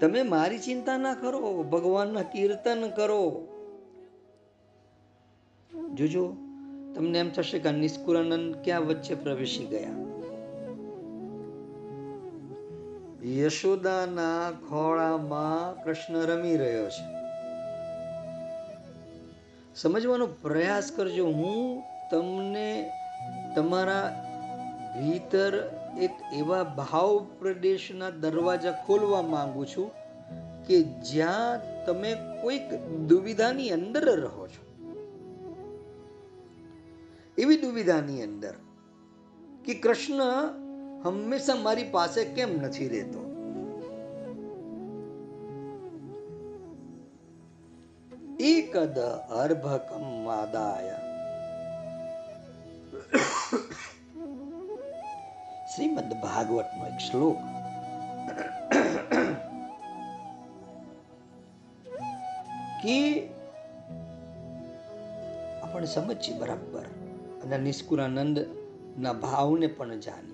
[0.00, 3.48] તમે મારી ચિંતા ના કરો, ભગવાનના કીર્તન કરો.
[5.94, 6.36] જોજો,
[6.94, 10.11] તમને એમ થશે કે નિષ્કુરાનંદ ક્યાં વચ્ચે પ્રવેશી ગયા?
[13.26, 17.22] યશોદાના ખોળામાં કૃષ્ણ રમી રહ્યો છે.
[19.76, 21.26] સમજવાનો પ્રયાસ કરજો.
[21.26, 22.90] હું તમને
[23.56, 24.24] તમારા
[24.98, 29.90] ભીતર એક એવા ભાવ પ્રદેશના દરવાજા ખોલવા માંગુ છું
[30.66, 32.74] કે જ્યાં તમે કોઈક
[33.08, 34.72] દુવિધાની અંદર રહો છો.
[37.38, 38.54] એવી દુવિધાની અંદર
[39.64, 40.22] કે કૃષ્ણ
[41.04, 43.32] હંમેશા મારી પાસે કેમ નથી રહેતો?
[48.40, 48.98] એકદ
[49.30, 50.92] અર્ભકમ માદાય
[55.74, 57.36] શ્રીમદ ભાગવતનો એક શ્લોક.
[62.82, 63.28] કે
[65.62, 66.82] આપણે સમજીએ બરાબર.
[67.44, 70.31] અને નિષ્કુરાનંદના ભાવને પણ જાણી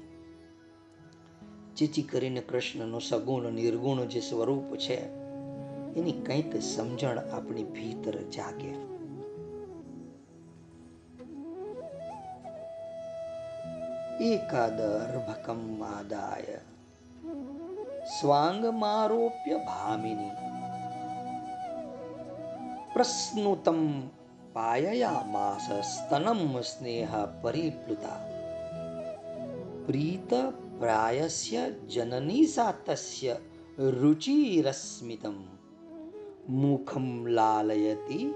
[1.78, 4.96] જેથી કરીને કૃષ્ણનો સગુણ નિર્ગુણ જે સ્વરૂપ છે,
[5.94, 8.88] એની કંઈક સમજણ આપણી ભીતર જાગે.
[14.24, 16.58] એકાદર્ભકમ આદાય
[18.20, 20.30] સ્વાંગમારોપ્ય ભામિની.
[22.94, 24.00] પ્રસ્નુતમ
[24.52, 28.28] પાયયામાસ સ્તનમ સ્નેહ પરિપ્લુતા.
[29.86, 30.34] પ્રીત
[30.78, 33.34] પ્રાયસ્ય જનની સાતસ્ય
[33.96, 35.38] રુચિરસ્મિતમ
[36.56, 38.26] મુખમ લાલયતી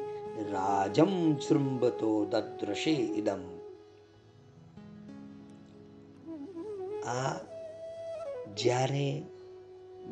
[0.51, 3.45] રાજમ શૃંબતો દદ્રશે ઇદમ
[7.13, 7.33] આ
[8.57, 9.09] જ્યારે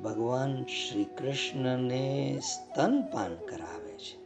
[0.03, 2.05] ભગવાન શ્રી કૃષ્ણને
[2.45, 4.17] સ્તનપાન કરાવે છે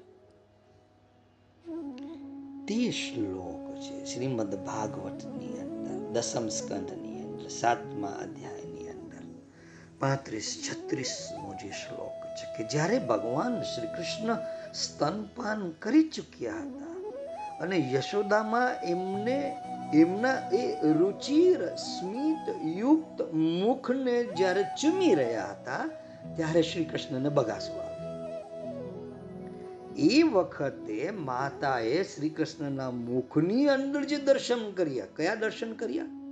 [2.67, 7.04] તે શ્લોક છે શ્રીમદ ભાગવતની અંદર દસમ સ્કંદની
[7.45, 9.25] અંદર સાતમા અધ્યાયની અંદર
[10.01, 14.33] પાંત્રીસ છત્રીસમો જે શ્લોક છે કે જ્યારે ભગવાન શ્રી કૃષ્ણ
[14.73, 16.95] સ્તનપાન કરી ચૂક્યા હતા
[17.61, 19.39] અને યશોદામાં એમને,
[19.93, 20.65] એમના એ
[21.01, 22.45] રુચિર સ્મિત
[22.81, 23.19] યુક્ત
[23.61, 25.85] મુખને જ્યારે ચૂમી રહ્યા હતા,
[26.37, 27.81] ત્યારે શ્રી કૃષ્ણને બગાસું
[30.11, 36.24] એ વખતે માતાએ શ્રી કૃષ્ણના મુખની અંદર જે દર્શન કર્યા, કયા દર્શન કર્યા?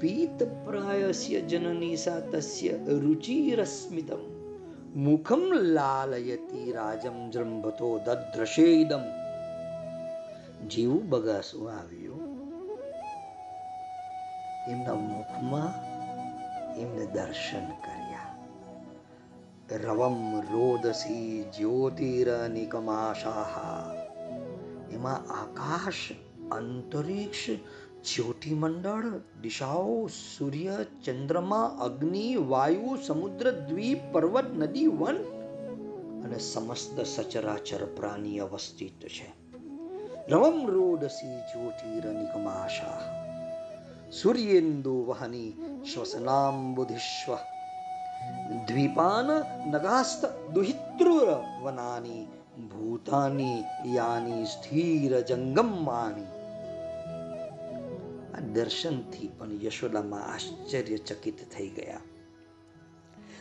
[0.00, 4.40] પીત પ્રાયસ્ય જનની સા તસ્ય રુચિરસ્મિતમ
[4.98, 9.02] મુખમ લાલયતી રાજમ જૃંભતો દદ્રશેદમ
[10.66, 12.20] જેવું બગાસું આવ્યું
[14.68, 15.72] એમના મુખમાં
[16.76, 18.30] એમને દર્શન કર્યા
[19.78, 23.54] રવમ રોદસી જ્યોતિરનિકમાશાહ
[24.92, 26.12] એમાં આકાશ
[26.52, 27.50] અંતરિક્ષ
[28.04, 30.08] જ્યોતિમંડળ, દિશાઓ,
[30.38, 35.16] સૂર્ય, ચંદ્રમા, અગ્નિ, વાયુ, સમુદ્ર, દ્વીપ, પર્વત, નદી, વન
[36.24, 39.32] અને સમસ્ત સચરાચર પ્રાણી અવસ્થિત છે.
[40.28, 43.00] રવમ રોડસી જ્યોતિરનિકમાશા
[44.10, 45.52] સૂર્યેન્દુ વહની
[45.94, 47.34] શ્વસનાંબુધિશ્વ.
[48.66, 49.26] દ્વીપાન
[49.70, 52.24] નગાસ્ત દુહિતૃર વનાની
[52.62, 56.39] ભૂતાની યાની સ્થિર જંગમાની
[58.34, 62.00] આ દર્શનથી પણ યશોદામાં આશ્ચર્યચકિત થઈ ગયા.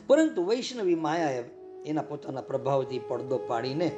[0.07, 1.43] પરંતુ વૈષ્ણવી માયાએ
[1.85, 3.91] એના પોતાના પ્રભાવથી પડદો પાડીને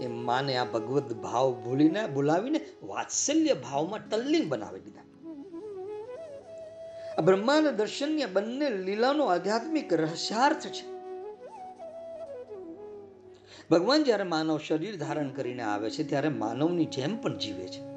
[0.00, 5.02] એ માને આ ભગવત ભાવ ભૂલીને બોલાવીને વાત્સલ્ય ભાવમાં તલ્લીન બનાવી દીધા.
[7.18, 10.94] આ બ્રહ્માંડ દર્શનની બંને લીલાનો આધ્યાત્મિક રહસ્યાર્થ છે.
[13.70, 17.93] ભગવાન જ્યારે માનવ શરીર ધારણ કરીને આવે છે, ત્યારે માનવની જેમ પણ જીવે છે.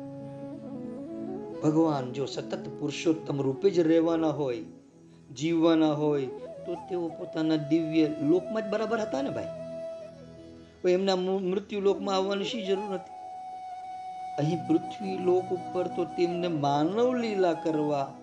[1.64, 4.64] ભગવાન જો સતત પુરુષોત્તમ રૂપે જ રહેવાના હોય,
[5.36, 6.26] જીવવાના હોય,
[6.66, 9.48] તો તેઓ પોતાના દિવ્ય લોકમાં જ બરાબર હતા ને ભાઈ?
[10.88, 13.16] એમના મૃત્યુ લોકમાં આવવાની શી જરૂર હતી?
[14.38, 18.14] અહીં પૃથ્વી લોક ઉપર તો તેમને માનવ લીલા કરવા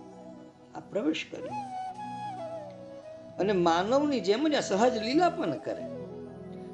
[0.74, 1.54] આ પ્રવેશ કર્યો
[3.38, 5.82] અને માનવની જેમ જ આ સહજ લીલા પણ કરે.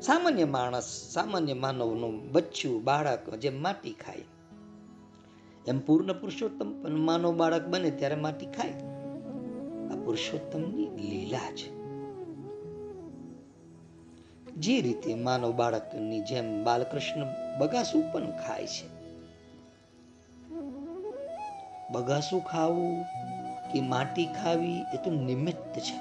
[0.01, 4.23] સામાન્ય માણસ, સામાન્ય માનવનું બચ્ચું બાળક જેમ માટી ખાય.
[5.71, 8.71] એમ પૂર્ણ પુરુષોત્તમ માનવ બાળક બને ત્યારે માટી ખાય.
[9.91, 11.81] આ પુરુષોત્તમની લીલા છે
[14.51, 17.27] જે રીતે માનવ બાળકની જેમ બાલકૃષ્ણ
[17.59, 18.87] બગાસું પણ ખાય છે.
[21.93, 23.03] બગાસું ખાવું
[23.73, 25.99] કે માટી ખાવી એ તો નિમિત્ત છે.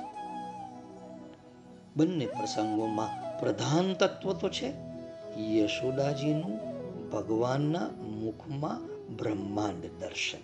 [1.95, 4.73] બંને પ્રસંગોમાં પ્રધાન તત્વ તો છે.
[5.39, 6.55] યશોદાજીનું
[7.09, 10.43] ભગવાનના મુખમાં બ્રહ્માંડ દર્શન.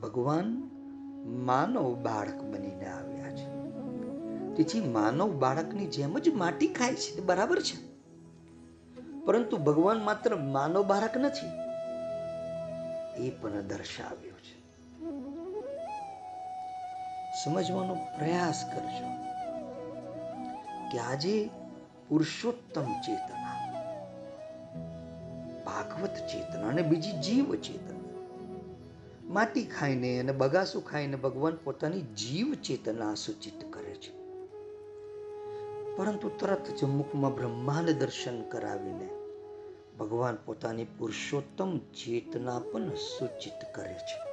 [0.00, 0.46] ભગવાન
[1.44, 3.46] માનવ બાળક બનીને આવ્યા છે.
[4.54, 7.76] તેથી માનવ બાળકની જેમ જ માટી ખાય છે બરાબર છે.
[9.24, 11.48] પરંતુ ભગવાન માત્ર માનવ બાળક નથી,
[13.26, 14.56] એ પણ દર્શાવ્યો છે.
[17.44, 19.08] સમજવાનો પ્રયાસ કરજો
[20.92, 21.50] કે આજે
[22.08, 23.37] પુરુષોત્તમ ચેતના
[25.68, 27.98] ભાગવત ચેતના અને બીજી જીવ ચેતના.
[29.22, 34.18] માટી ખાઈને અને બગાસું ખાઈને ભગવાન પોતાની જીવ ચેતના સૂચિત કરે છે.
[35.96, 39.08] પરંતુ તરત જ મુખમાં બ્રહ્માંડ દર્શન કરાવીને
[39.98, 44.28] ભગવાન પોતાની પુરુષોત્તમ ચેતના પણ સૂચિત કરે છે.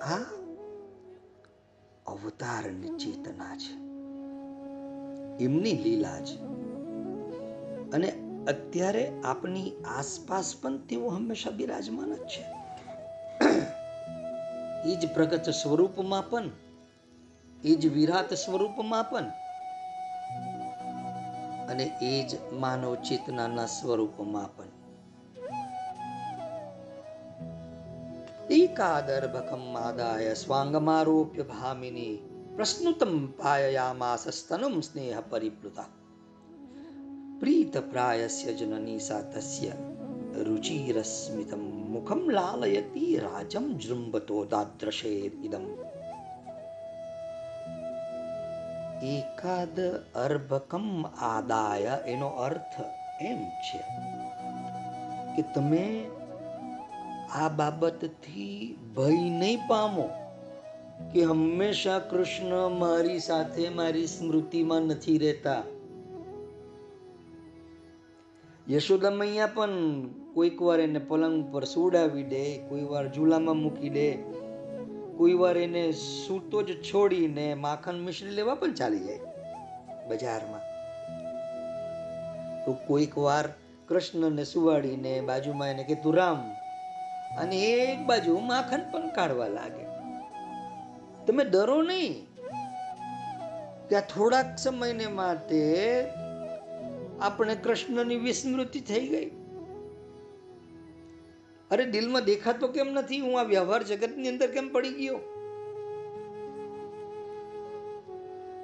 [0.00, 0.24] આ
[2.06, 3.85] અવતારની ચેતના છે.
[5.40, 6.46] એમની લીલા છે.
[7.92, 8.12] અને
[8.48, 12.44] અત્યારે આપની આસપાસ પણ તેઓ હંમેશા બિરાજમાન જ છે.
[14.88, 16.50] એ જ પ્રગટ સ્વરૂપમાં પણ,
[17.64, 19.24] એ જ વિરાટ સ્વરૂપમાં પણ,
[21.68, 24.64] અને એ જ માનવ ચેતનાના સ્વરૂપમાં પણ.
[28.50, 32.35] એકાદર્ભકમ માદાય સ્વાંગમારોપ્ય ભામિની.
[32.56, 35.88] પ્રશ્નુતમ પાયયામાસ સ્તનમ સ્નેહ પરિપ્લુતા
[37.40, 39.74] પ્રીત પ્રાયસ્ય જનની સા તસ્ય
[40.46, 45.14] રુચિરસ્મિતમ મુખમ લાલયતી રાજમ જૃંભતો દાદ્રશે
[45.44, 45.66] ઇદમ
[49.12, 49.76] એકાદ
[50.18, 50.90] અર્ભકમ
[51.26, 52.78] આદાય એનો અર્થ
[53.22, 53.80] એમ છે
[55.34, 55.86] કે તમે
[57.34, 58.60] આ બાબતથી
[58.94, 60.06] ભય નહીં પામો
[61.12, 65.62] કે હંમેશા કૃષ્ણ મારી સાથે મારી સ્મૃતિમાં નથી રહેતા.
[68.70, 69.68] યશોદા મૈયા પણ
[70.34, 74.12] કોઈક વાર એને પલંગ પર સુડાવી દે, કોઈ વાર ઝૂલામાં મૂકી દે,
[75.16, 79.18] કોઈ વાર એને સૂતો જ છોડીને માખણ મિશ્રી લેવા પણ ચાલી જાય
[80.08, 80.60] બજારમાં.
[82.64, 83.48] તો કોઈક વાર
[83.88, 86.50] કૃષ્ણને સુવાડીને બાજુમાં એને કીધું, રામ.
[87.38, 89.85] અને એક બાજુ માખણ પણ કાઢવા લાગે.
[91.26, 92.26] તમે ડરો નહીં
[93.88, 96.04] ત્યાં થોડાક સમયને માટે
[97.20, 99.30] આપણે કૃષ્ણની વિસ્મૃતિ થઈ ગઈ.
[101.70, 103.20] અરે દિલમાં દેખાતો કેમ નથી?
[103.20, 105.18] હું આ વ્યવહાર જગતની અંદર કેમ પડી ગયો?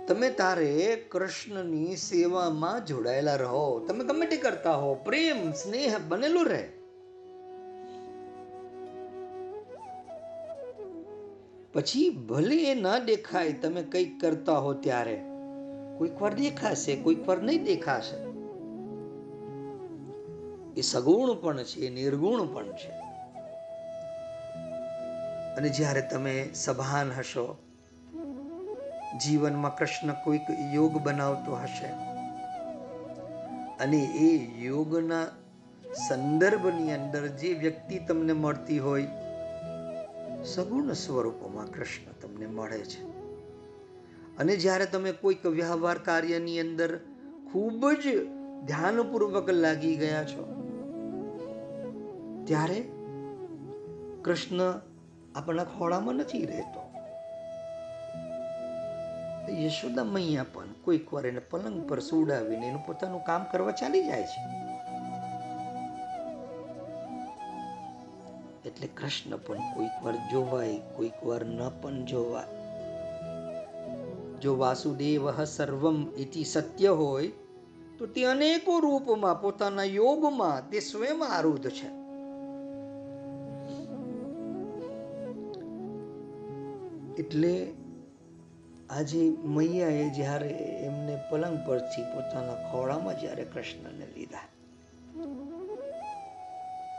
[0.08, 3.86] તમે તારે કૃષ્ણની સેવામાં જોડાયેલા રહો.
[3.86, 4.94] તમે ગમે તે કરતા હો.
[4.94, 6.68] પ્રેમ, સ્નેહ બનેલું રહે.
[11.72, 15.24] પછી ભલે એ ન દેખાય, તમે કંઈક કરતા હો ત્યારે.
[15.98, 18.16] કોઈક વાર દેખાશે, કોઈક વાર નહીં દેખાશે.
[20.76, 22.90] એ સગુણ પણ છે, એ નિર્ગુણ પણ છે.
[25.56, 27.58] અને જ્યારે તમે સભાન હશો,
[29.24, 30.42] જીવનમાં કૃષ્ણ કોઈક
[30.74, 31.86] યોગ બનાવતો હશે.
[33.84, 35.26] અને એ યોગના
[36.08, 39.06] સંદર્ભની અંદર જે વ્યક્તિ તમને મળતી હોય
[40.44, 43.02] સગુણ સ્વરૂપમાં કૃષ્ણ તમને મળે છે.
[44.36, 46.96] અને જ્યારે તમે કોઈક વ્યવહાર કાર્યની અંદર
[47.52, 48.26] ખૂબ જ
[48.66, 50.46] ધ્યાનપૂર્વક લાગી ગયા છો,
[52.46, 52.80] ત્યારે
[54.24, 54.80] કૃષ્ણ
[55.34, 56.80] આપણા ખોળામાં નથી રહેતો.
[59.62, 64.22] યશોદા મૈયા પણ કોઈક વાર એને પલંગ પર સુડાવીને એનું પોતાનું કામ કરવા ચાલી જાય
[64.22, 64.71] છે.
[68.66, 72.46] એટલે કૃષ્ણ પણ કોઈક વાર જોવાય, કોઈક વાર ન પણ જોવાય.
[74.42, 77.28] જો વાસુદેવ સર્વમ ઇતિ સત્ય હોય,
[77.98, 82.02] તો તે અનેકો રૂપમાં, પોતાના યોગમાં તે સ્વયં આરૂઢ છે.
[87.18, 87.72] એટલે
[88.90, 94.48] આજે મૈયાએ જ્યારે એમને પલંગ પરથી પોતાના ખોળામાં જ્યારે કૃષ્ણને લીધા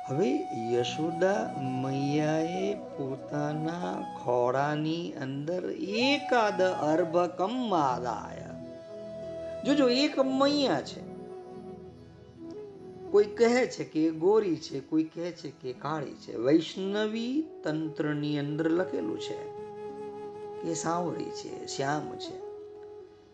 [0.07, 0.39] હવે
[0.71, 8.43] યશોદા મૈયાએ પોતાના ખોળાની અંદર એકાદ અર્ભકમ આદાય
[9.65, 11.13] જોજો, એક મૈયા છે.
[13.11, 16.35] કોઈ કહે છે કે ગોરી છે, કોઈ કહે છે કે કાળી છે.
[16.35, 19.37] વૈષ્ણવી તંત્રની અંદર લખેલું છે
[20.61, 22.37] કે સાવરી છે, શ્યામ છે.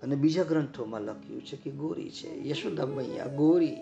[0.02, 2.50] અને બીજા ગ્રંથોમાં લખ્યું છે કે ગોરી છે.
[2.50, 3.78] યશોદા મૈયા ગોરી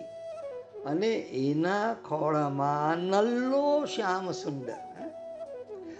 [0.88, 4.76] અને એના ખોળામાં નલ્લો શ્યામ સુંદર.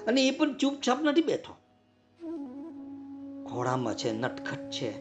[0.07, 1.53] અને એ પણ ચૂપચાપ નથી બેઠો.
[3.51, 4.99] ખોળામાં છે, નટખટ છે.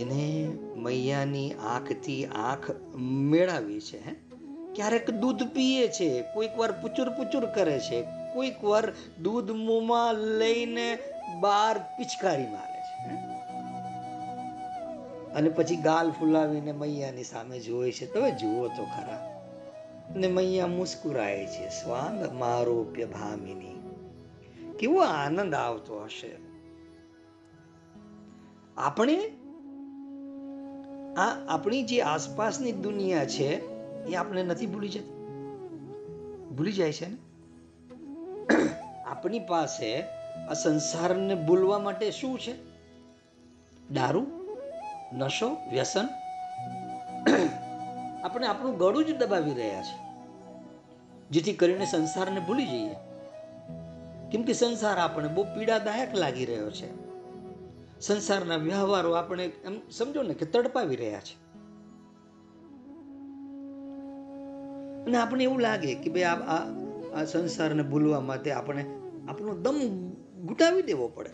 [0.00, 4.14] એને મૈયાની આંખથી આંખ મેળાવી છે, હે.
[4.74, 8.02] ક્યારેક દૂધ પીએ છે, કોઈક વાર પુચુર પુચુર કરે છે,
[8.34, 8.92] કોઈક વાર
[9.22, 10.98] દૂધ મોંમાં લઈને
[11.40, 13.37] બાર પિચકારી મારે છે
[15.34, 18.14] અને પછી ગાલ ફુલાવીને મૈયાની સામે જોવે છે.
[18.14, 19.34] તમે જુઓ તો ખરા.
[20.16, 21.68] ને મૈયા મુસ્કુરાય છે.
[21.68, 23.74] સ્વાંગ મારોપ્ય ભામિની.
[24.78, 26.36] કેવો આનંદ આવતો હશે.
[28.76, 29.30] આપણે
[31.16, 33.60] આ આપણી જે આસપાસની દુનિયા છે,
[34.04, 35.14] એ આપણે નથી ભૂલી જતી.
[36.56, 37.16] ભૂલી જાય છે ને?
[39.06, 40.02] આપણી પાસે
[40.50, 42.54] આ સંસારને ભૂલવા માટે શું છે?
[43.90, 44.37] દારૂ?
[45.12, 46.08] નશો, વ્યસન.
[48.24, 50.08] આપણે આપણું ગળું જ દબાવી રહ્યા છે.
[51.30, 52.94] જેથી કરીને સંસારને ભૂલી જઈએ.
[54.32, 57.08] કેમ કે સંસાર આપણે બહુ પીડાદાયક લાગી રહ્યો છે.
[58.00, 61.48] સંસારના વ્યવહારો આપણે એમ સમજો ને કે તડપાવી રહ્યા છે.
[65.04, 66.36] અને આપણે એવું લાગે કે ભાઈ આ
[67.20, 68.84] આ સંસારને ભૂલવા માટે આપણે
[69.28, 69.78] આપણો દમ
[70.46, 71.30] ગુટાવી દેવો પડે.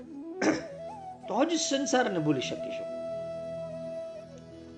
[1.29, 2.94] તો જ સંસારને ભૂલી શકીશું.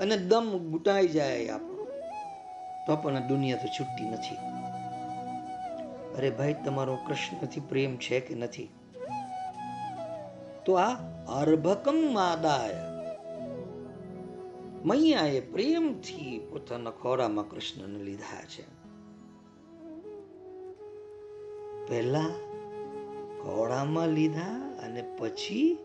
[0.00, 1.76] અને દમ ગુટાઈ જાય આપણો
[2.86, 4.34] તો પણ દુનિયા તો છૂટતી નથી.
[6.18, 8.68] અરે ભાઈ, તમારો કૃષ્ણથી પ્રેમ છે કે નથી?
[10.64, 10.94] તો આ
[11.40, 12.76] અર્ભકમ માદાય.
[14.84, 18.76] મૈયાએ પ્રેમથી પોતાના ખોરામાં કૃષ્ણને લીધા છે.
[21.88, 22.28] પહેલા
[23.42, 25.78] ખોળામાં લીધા અને પછી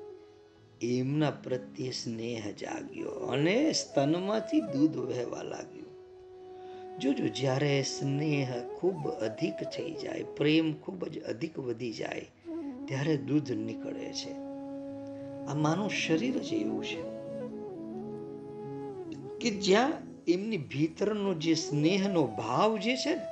[0.82, 5.82] એમના પ્રત્યે સ્નેહ જાગ્યો અને સ્તનમાંથી દૂધ વહેવા લાગ્યું.
[7.00, 12.32] જોજો, જ્યારે સ્નેહ ખૂબ અધિક થઈ જાય, પ્રેમ ખૂબ જ અધિક વધી જાય,
[12.86, 14.32] ત્યારે દૂધ નીકળે છે.
[15.46, 17.02] આ માનું શરીર જ એવું છે
[19.40, 19.92] કે જ્યાં
[20.28, 23.26] એમની ભીતરનો જે સ્નેહનો ભાવ જે છે ને,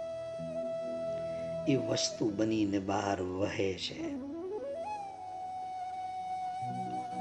[1.72, 4.29] એ વસ્તુ બનીને બહાર વહે છે.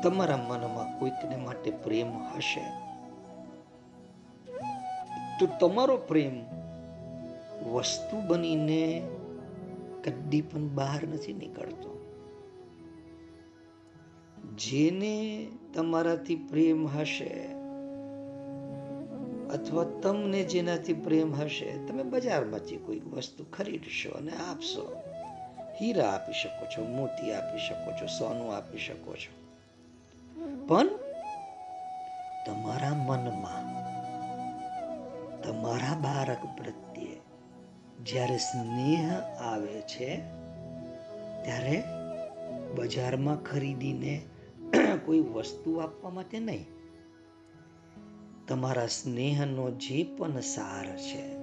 [0.03, 2.61] તમારા મનમાં કોઈકને માટે પ્રેમ હશે?
[5.41, 6.45] તો તમારો પ્રેમ
[7.71, 9.03] વસ્તુ બનીને
[10.05, 11.89] કદી પણ બહાર નથી નીકળતો.
[14.57, 17.59] જેને તમારાથી પ્રેમ હશે
[19.49, 25.03] અથવા તમને જેનાથી પ્રેમ હશે, તમે બજારમાંથી કોઈ વસ્તુ ખરીદશો અને આપશો.
[25.81, 29.48] હીરા આપી શકો છો, મોતી આપી શકો છો, સોનું આપી શકો છો.
[30.69, 30.89] પણ
[32.45, 33.79] તમારા મનમાં,
[35.43, 37.21] તમારા બાળક પ્રત્યે
[38.03, 40.17] જ્યારે સ્નેહ આવે છે,
[41.45, 41.85] ત્યારે
[42.75, 44.23] બજારમાં ખરીદીને
[45.05, 46.67] કોઈ વસ્તુ આપવા માટે નહીં.
[48.49, 51.39] તમારા સ્નેહનો જે પણ સાર છે,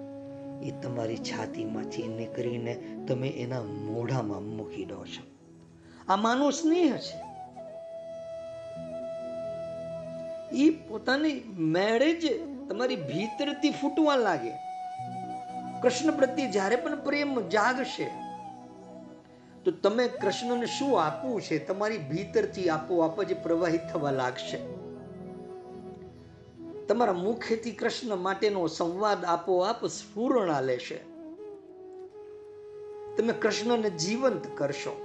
[0.67, 5.23] એ તમારી છાતીમાંથી નીકળીને તમે એના મોઢામાં મૂકી દો છો.
[6.07, 7.34] આ માનો સ્નેહ છે.
[10.55, 14.51] એ પોતાની મેળે જ તમારી ભીતરથી ફૂટવા લાગે.
[15.81, 18.11] કૃષ્ણ પ્રત્યે જ્યારે પણ પ્રેમ જાગશે,
[19.65, 21.65] તો તમે કૃષ્ણને શું આપવું છે?
[21.65, 24.57] તમારી ભીતરથી આપોઆપ જ પ્રવાહિત થવા લાગશે.
[26.87, 30.97] તમારા મુખેથી કૃષ્ણ માટેનો સંવાદ આપોઆપ સ્ફૂર્ણા લેશે.
[33.17, 35.04] તમે કૃષ્ણને જીવંત કરશો.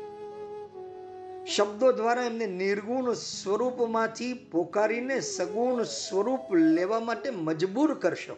[1.46, 8.36] શબ્દો દ્વારા એમને નિર્ગુણ સ્વરૂપમાંથી પોકારીને સગુણ સ્વરૂપ લેવા માટે મજબૂર કરશો.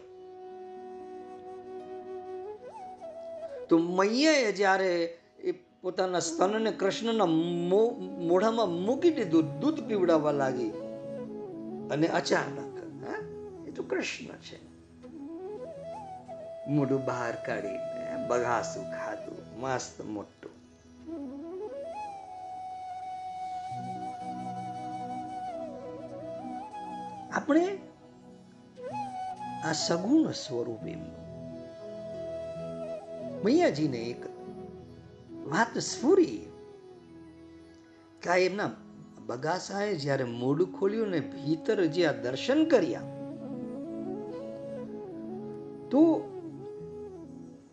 [3.69, 10.69] તો મૈયાએ જ્યારે એ પોતાના સ્તનને કૃષ્ણના મોઢામાં મૂકી દીધું, દૂધ પીવડાવવા લાગી.
[11.91, 12.73] અને અચાનક
[13.67, 14.59] એ તો કૃષ્ણ છે.
[16.67, 20.52] મોઢું બહાર કાઢીને બગાસું ખાધું, મસ્ત મોટું.
[27.33, 27.77] આપણે
[29.63, 30.83] આ સગુણ સ્વરૂપ
[33.43, 34.21] મૈયાજીને એક
[35.45, 36.51] વાત સ્ફૂરી
[38.21, 38.69] કે આ એમના
[39.25, 43.05] બગાસાએ જ્યારે મોઢું ખોલ્યું ને ભીતર જે આ દર્શન કર્યા,
[45.91, 46.01] તો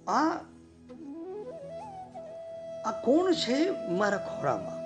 [0.08, 0.34] આ
[2.84, 4.80] આ કોણ છે મારા ખોરામાં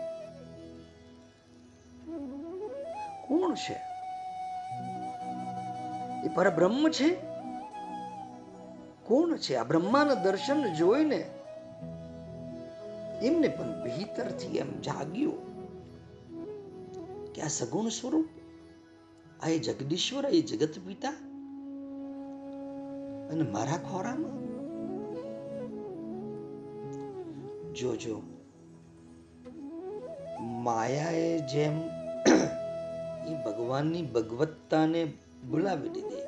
[3.29, 3.94] કોણ છે?
[6.25, 7.09] એ પરબ્રહ્મ છે?
[9.05, 9.55] કોણ છે?
[9.55, 11.21] આ બ્રહ્માના દર્શન જોઈને
[13.23, 15.39] એમને પણ ભીતરથી એમ જાગ્યું
[17.33, 18.29] કે આ સગુણ સ્વરૂપ,
[19.43, 21.11] આ એ જગદીશ્વર એ જગત પિતા
[23.31, 24.45] અને મારા ખોરામાં.
[27.75, 28.23] જોજો
[30.41, 31.77] માયાએ જેમ
[33.27, 35.13] એ ભગવાનની ભગવત્તાને
[35.51, 36.25] બોલાવી દીધી.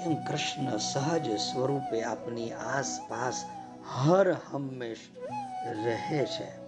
[0.00, 3.44] એમ કૃષ્ણ સહજ સ્વરૂપે આપની આસપાસ
[3.94, 4.98] હર હંમેશ
[5.84, 6.60] રહે છે.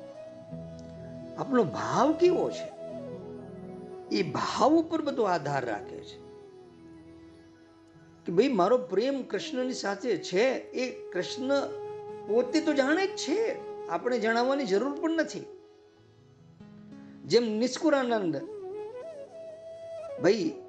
[1.36, 2.72] આપણો ભાવ કેવો છે?
[4.16, 6.22] એ ભાવ ઉપર બધો આધાર રાખે છે.
[8.26, 11.48] કે ભાઈ, મારો પ્રેમ કૃષ્ણની સાથે છે, એ કૃષ્ણ
[12.26, 13.72] પોતે તો જાણે જ છે.
[13.88, 15.46] આપણે જણાવવાની જરૂર પણ નથી.
[17.24, 18.36] જેમ નિષ્કુરાનંદ,
[20.22, 20.61] ભાઈ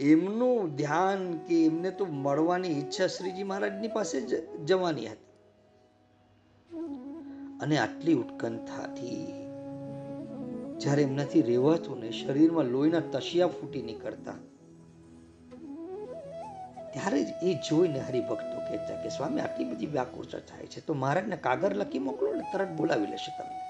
[0.00, 5.24] એમનું ધ્યાન કે એમને તો મળવાની ઈચ્છા શ્રીજી મહારાજની પાસે જ જવાની હતી.
[7.62, 9.26] અને આટલી ઉત્કંઠાથી
[10.78, 14.38] જ્યારે એમનાથી રહેવાતું ને શરીરમાં લોહીના તશિયા ફૂટી નીકળતા,
[16.92, 21.36] ત્યારે જ એ જોઈને હરિભક્તો કહેતા કે, સ્વામી, આટલી બધી વ્યાકુળતા થાય છે, તો મહારાજને
[21.36, 23.60] કાગળ લખી મોકલો ને તરત બોલાવી લેશે તમને.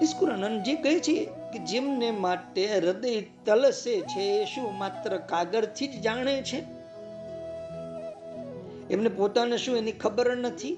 [0.00, 1.16] નિષ્કુરાનંદ જે કહે છે
[1.52, 6.64] કે જેમને માટે હૃદય તલસે છે એ શું માત્ર કાગળથી જ જાણે છે?
[8.90, 10.76] એમને પોતાને શું એની ખબર નથી?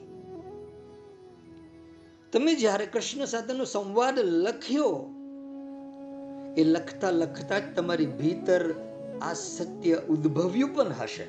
[2.32, 5.10] તમે જ્યારે કૃષ્ણ સાથેનો સંવાદ લખ્યો,
[6.56, 8.74] એ લખતા લખતા જ તમારી ભીતર
[9.22, 11.24] આ સત્ય ઉદ્ભવ્યું પણ હશે.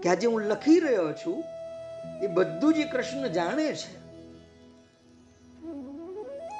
[0.00, 1.44] કે આજે હું લખી રહ્યો છું,
[2.22, 4.03] એ બધું જ કૃષ્ણ જાણે છે.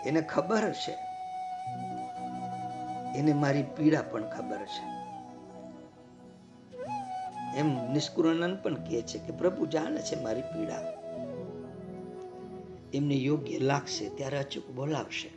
[0.07, 0.97] એને ખબર છે.
[3.19, 4.95] એને મારી પીડા પણ ખબર છે.
[7.59, 10.81] એમ નિષ્કુરાનંદ પણ કહે છે કે, પ્રભુ જાણે છે મારી પીડા.
[12.95, 15.31] એમને યોગ્ય લાગશે, ત્યારે અચૂક બોલાવશે.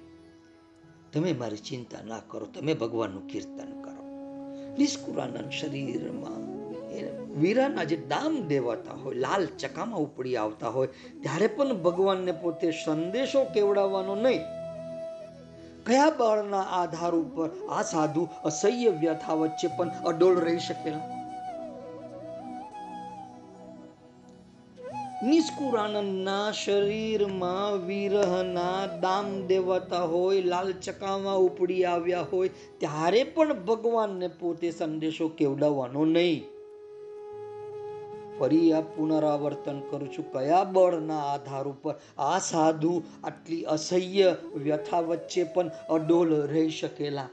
[1.14, 4.04] તમે મારી ચિંતા ના કરો, તમે ભગવાનનું કીર્તન કરો.
[4.78, 6.58] નિષ્કુરાનંદ શરીરમાં
[7.40, 10.88] વીરાના જે દામ દેવાતા હોય, લાલ ચકામાં ઉપડી આવતા હોય,
[11.22, 14.57] ત્યારે પણ ભગવાનને પોતે સંદેશો કેવડાવવાનો નહીં.
[15.88, 21.14] કયા બળના આધાર ઉપર આ સાધુ અસહ્ય વ્યથા વચ્ચે પણ અડોળ રહી શકેલા?
[25.24, 34.72] નિષ્કુરાનંદના શરીરમાં વિરહના દામ દેવાતા હોય, લાલ ચકામાં ઉપડી આવ્યા હોય, ત્યારે પણ ભગવાનને પોતે
[34.72, 36.57] સંદેશો કેવડાવવાનો નહીં.
[38.40, 40.32] ફરી આ પુનરાવર્તન કરું છું.
[40.32, 41.96] કયા બળના આધાર ઉપર?
[42.18, 47.30] આ સાધુ આટલી અસહ્ય વ્યથા વચ્ચે પણ અડોલ રહી શકેલા.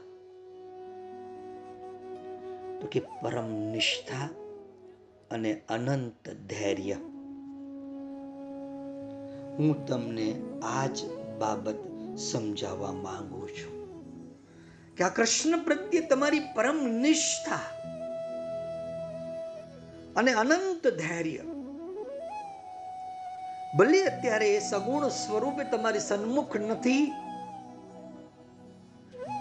[2.81, 4.29] તો કે પરમ નિષ્ઠા
[5.31, 6.93] અને અનંત ધૈર્ય.
[9.57, 11.05] હું તમને આ જ
[11.39, 11.75] બાબત
[12.17, 13.75] સમજાવવા માંગુ છું.
[14.95, 17.74] કે આ કૃષ્ણ પ્રત્યે તમારી પરમ નિષ્ઠા
[20.15, 21.39] અને અનંત ધૈર્ય.
[23.77, 27.11] ભલે અત્યારે એ સગુણ સ્વરૂપે તમારી સન્મુખ નથી,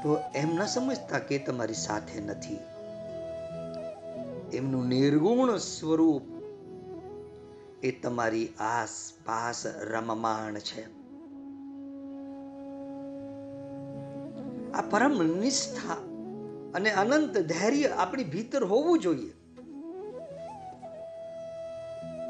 [0.03, 2.59] તો એમ ન સમજતા કે તમારી સાથે નથી.
[4.57, 6.23] એમનું નિર્ગુણ સ્વરૂપ
[7.85, 10.83] એ તમારી આસપાસ રમમાણ છે.
[14.73, 15.95] આ પરમ નિષ્ઠા
[16.75, 19.44] અને અનંત ધૈર્ય આપણી ભીતર હોવું જોઈએ.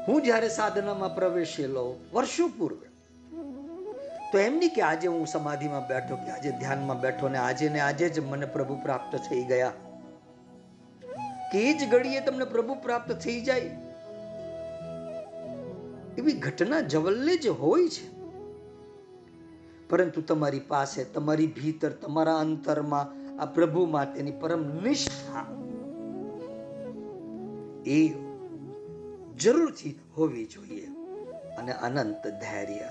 [0.07, 2.87] હું જ્યારે સાધનામાં પ્રવેશેલો વર્ષો પૂર્વે,
[4.31, 7.79] તો એમ નહીં કે આજે હું સમાધિમાં બેઠો કે આજે ધ્યાનમાં બેઠો ને આજે ને
[7.79, 9.71] આજે જ મને પ્રભુ પ્રાપ્ત થઈ ગયા.
[11.53, 13.61] કે જ ઘડીએ તમને પ્રભુ પ્રાપ્ત થઈ જાય.
[16.17, 18.15] એવી ઘટના જવલ્લે જ હોય છે.
[19.89, 25.45] પરંતુ તમારી પાસે, તમારી ભીતર, તમારા અંતરમાં આ પ્રભુ માટેની પરમ નિષ્ઠા
[27.85, 28.24] એ
[29.37, 30.87] જરૂરથી હોવી જોઈએ.
[31.57, 32.89] અને અનંત ધૈર્ય.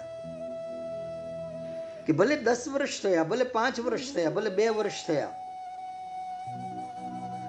[2.06, 5.32] કે ભલે દસ વર્ષ થયા, ભલે પાંચ વર્ષ થયા, ભલે બે વર્ષ થયા,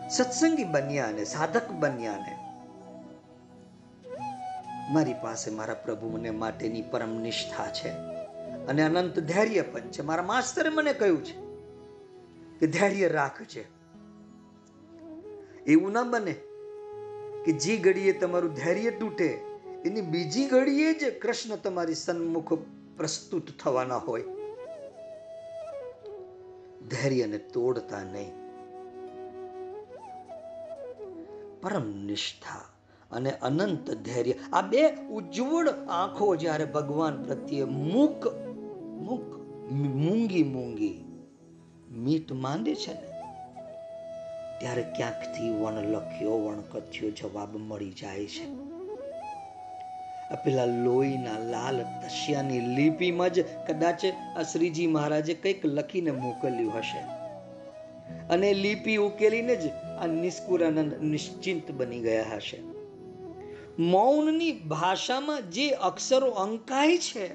[0.10, 2.46] સત્સંગી બન્યા ને, સાધક બન્યા ને,
[4.94, 7.90] મારી પાસે મારા પ્રભુ મને માટેની પરમ નિષ્ઠા છે.
[8.68, 10.02] અને અનંત ધૈર્ય પણ છે.
[10.02, 11.38] મારા માસ્તરે મને કહ્યું છે
[12.60, 13.66] કે ધૈર્ય રાખજે
[15.68, 16.36] એવું ના બને.
[17.46, 19.40] કે જે ઘડીએ તમારું ધૈર્ય તૂટે,
[19.86, 22.54] એની બીજી ઘડીએ જ કૃષ્ણ તમારી સન્મુખ
[22.98, 24.24] પ્રસ્તુત થવાના હોય.
[26.90, 28.32] ધૈર્યને તોડતા નહીં.
[31.62, 32.66] પરમ નિષ્ઠા
[33.12, 34.34] અને અનંત ધૈર્ય.
[34.54, 38.28] આ બે ઉજ્જવળ આંખો જ્યારે ભગવાન પ્રત્યે મૂક
[38.92, 39.36] મૂક
[39.72, 41.06] મૂંગી મૂંગી
[41.92, 43.15] મીટ માંડે છે ને
[44.60, 48.66] ત્યારે ક્યાંકથી વણલખ્યો વણકથ્યો જવાબ મળી જાય છે.
[50.44, 57.00] પેલા લોહીના લાલ તસ્યાની લિપિમાં જ કદાચ આ શ્રીજી મહારાજે કંઈક લખીને મોકલ્યું હશે.
[58.28, 62.60] અને લિપિ ઉકેલીને જ આ નિષ્કુરાનંદ નિશ્ચિંત બની ગયા હશે.
[63.80, 67.26] મૌનની ભાષામાં જે અક્ષરો અંકાય છે,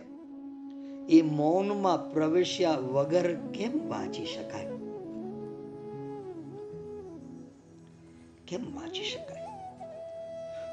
[1.09, 4.70] એ મૌનમાં પ્રવેશ્યા વગર કેમ વાંચી શકાય?
[8.51, 9.47] કેમ વાંચી શકાય?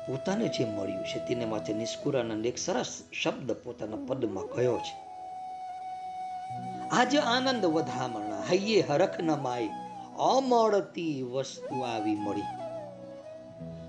[0.08, 5.08] પોતાને જે મળ્યું છે તેને માટે નિષ્કુરાનંદ એક સરસ શબ્દ પોતાના પદમાં કહ્યો છે?
[6.92, 9.70] આજ આનંદ વધામણા, હૈયે હરખ ન માય,
[10.20, 12.42] અમળતી વસ્તુ આવી મળી.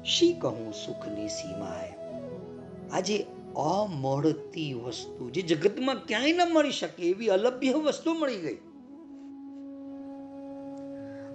[0.04, 1.92] શી કહું સુખની સીમાએ?
[2.92, 3.26] આજે
[3.56, 8.67] અમળતી વસ્તુ જે જગતમાં ક્યાંય ન મળી શકે એવી અલભ્ય વસ્તુ મળી ગઈ.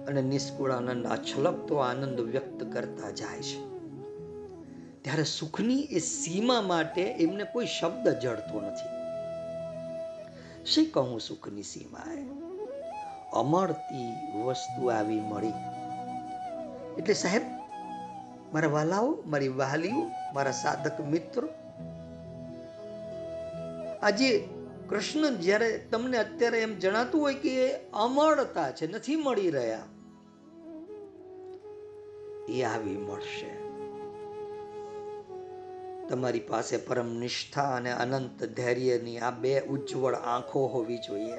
[0.08, 3.74] અને નિષ્કુળાનંદ આ છલકતો આનંદ વ્યક્ત કરતા જાય છે.
[5.02, 8.94] ત્યારે સુખની એ સીમા માટે એમને કોઈ શબ્દ જડતો નથી.
[10.66, 12.22] શી કહું સુખની સીમાએ?
[13.32, 15.52] અમળતી વસ્તુ આવી મળી.
[16.98, 17.42] એટલે સાહેબ,
[18.52, 21.48] મારા વાલાઓ, મારી વાલીઓ, મારા સાધક મિત્રો,
[24.02, 24.48] આજે
[24.88, 29.78] કૃષ્ણ જ્યારે તમને અત્યારે એમ જણાતું હોય કે અમળતા છે, નથી મળી રહ્યા.
[32.48, 33.64] એ આવી મળશે.
[36.08, 41.32] તમારી પાસે પરમ નિષ્ઠા અને અનંત ધૈર્યની આ બે ઉજ્જવળ આંખો હોવી જોઈએ.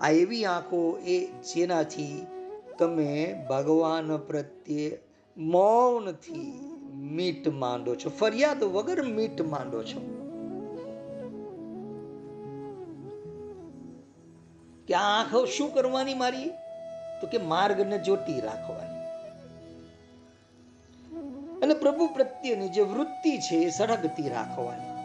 [0.00, 2.26] આ એવી આંખો એ જેનાથી
[2.78, 4.98] તમે ભગવાન પ્રત્યે
[5.36, 10.00] મૌનથી મીટ માંડો છો, ફરિયાદ વગર મીટ માંડો છો.
[14.88, 16.50] કે આ આંખો શું કરવાની મારી?
[17.20, 18.95] તો કે માર્ગને જોટી રાખવાની.
[21.62, 24.96] અને પ્રભુ પ્રત્યેની જે વૃત્તિ છે એ સળગતી રાખવાની.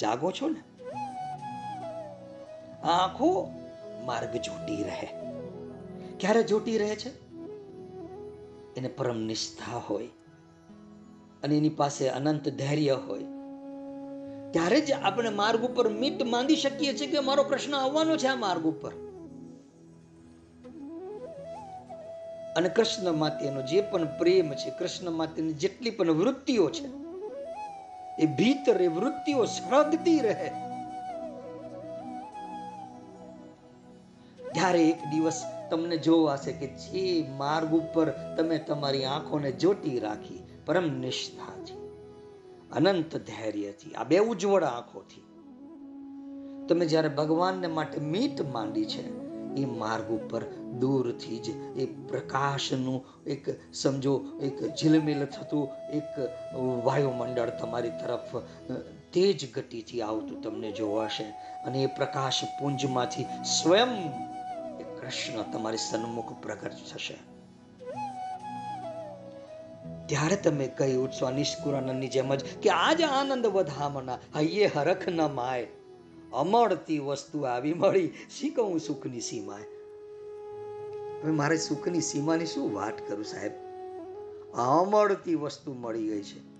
[0.00, 0.88] જાગો છો ને?
[2.82, 3.50] આંખો
[4.04, 5.08] માર્ગ જોટી રહે.
[6.20, 7.24] ક્યારે જોટી રહે છે?
[8.76, 10.06] એને પરમ નિષ્ઠા હોય
[11.42, 13.20] અને એની પાસે અનંત ધૈર્ય હોય.
[14.50, 18.34] ત્યારે જ આપણે માર્ગ ઉપર મીટ માંદી શકીએ છીએ કે મારો કૃષ્ણ આવવાનો છે આ
[18.34, 19.03] માર્ગ ઉપર.
[22.56, 26.86] અને કૃષ્ણ માતેનો જે પણ પ્રેમ છે, કૃષ્ણ માતેની જેટલી પણ વૃત્તિઓ છે,
[28.18, 30.52] એ ભીતર એ વૃત્તિઓ સળગતી રહે.
[34.54, 40.84] ત્યારે એક દિવસ તમને જોવાશે કે જે માર્ગ ઉપર તમે તમારી આંખોને જોટી રાખી, પરમ
[41.00, 41.80] નિષ્ઠાથી
[42.72, 45.24] અનંત ધૈર્યથી આ બે ઉજ્જવળ આંખોથી.
[46.68, 49.23] તમે જ્યારે ભગવાનને માટે મીટ માંડી છે
[49.56, 50.42] એ માર્ગ ઉપર
[50.80, 53.44] દૂરથી જ એ પ્રકાશનું એક
[53.74, 56.12] સમજો, એક ઝિલમિલ થતું એક
[56.86, 58.30] વાયુમંડળ તમારી તરફ
[59.12, 61.26] તેજ ગતિથી આવતું તમને જોવાશે
[61.66, 63.26] અને એ પ્રકાશ પુંજમાંથી
[63.58, 63.94] સ્વયં
[64.98, 67.16] કૃષ્ણ તમારી સન્મુખ પ્રગટ થશે.
[70.08, 75.66] ત્યારે તમે કહી ઉઠશો નિષ્કુરાનંદની જેમ જ કે આજ આનંદ વધામના, હૈયે હરખ ન માય.
[76.34, 78.12] અમળતી વસ્તુ આવી મળી.
[78.38, 79.62] શી કહું સુખની સીમાએ?
[81.22, 83.52] હવે મારે સુખની સીમાની શું વાત કરું સાહેબ?
[84.54, 86.54] અમળતી વસ્તુ મળી ગઈ છે.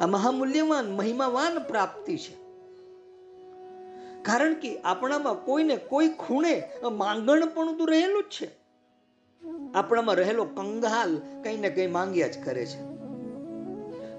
[0.00, 2.46] આ મહામૂલ્યવાન, મહિમાવાન પ્રાપ્તિ છે.
[4.22, 6.62] કારણ કે આપણામાં કોઈને કોઈ ખૂણે
[6.92, 8.48] માંગણ પણ તો રહેલું જ છે.
[9.74, 12.82] આપણામાં રહેલો કંગાલ કંઈ ને કંઈ માંગ્યા જ કરે છે.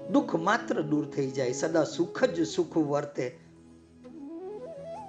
[0.08, 3.47] દુઃખ માત્ર દૂર થઈ જાય, સદા સુખ જ સુખ વર્તે.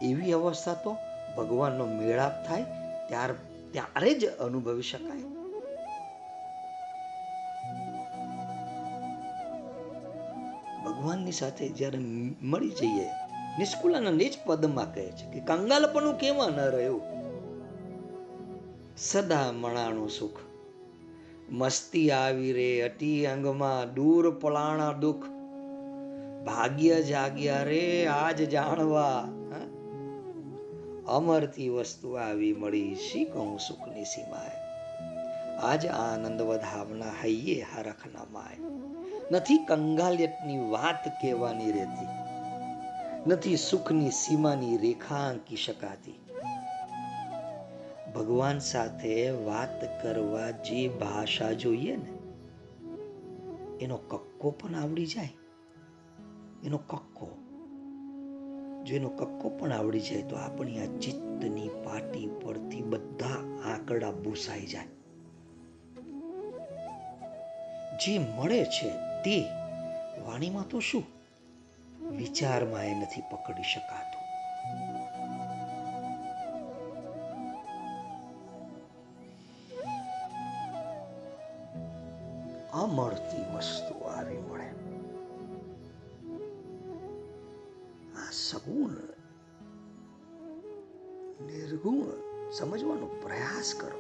[0.02, 0.98] એવી અવસ્થા તો
[1.38, 2.64] ભગવાનનો મેળાપ થાય,
[3.08, 3.34] ત્યાર,
[3.72, 5.22] ત્યારે જ અનુભવી શકાય.
[10.86, 12.00] ભગવાનની સાથે જ્યારે
[12.42, 13.06] મળી જઈએ
[13.60, 17.02] નિષ્કુલાનંદ જ પદમાં કહે છે કે કંગાલપણું કેવા ન રહ્યું?
[18.98, 20.40] સદા મણાનું સુખ.
[21.50, 25.26] મસ્તી આવી રે, અટી અંગમાં દૂર પલાણા દુઃખ.
[26.46, 29.28] ભાગ્ય જાગ્યા રે, આજ જાણવા.
[31.08, 34.70] અમરથી વસ્તુ આવી મળી શી કહું સુખની સીમાએ.
[35.58, 38.58] આજ આનંદ વધાવના હૈયે હરખ ના માય
[39.32, 42.08] નથી કંગાલિયતની વાત કહેવાની રહેતી.
[43.28, 46.20] નથી સુખની સીમાની રેખા આંકી શકાતી.
[48.16, 52.12] ભગવાન સાથે વાત કરવા જે ભાષા જોઈએ ને,
[53.84, 55.30] એનો કક્કો પણ આવડી જાય.
[56.64, 57.39] એનો કક્કો
[58.90, 63.30] જો એનો કક્કો પણ આવડી જાય તો આપણી આ ચિત્તની પાટી પરથી બધા
[63.66, 64.86] આંકડા ભૂસાઈ જાય.
[67.98, 68.90] જે મળે છે
[69.24, 69.46] તે
[70.26, 71.04] વાણીમાં તો શું?
[72.12, 74.20] વિચારમાં એ નથી પકડી શકાતું.
[82.74, 83.29] અમળતી
[92.60, 93.98] સમજવાનો પ્રયાસ કરો.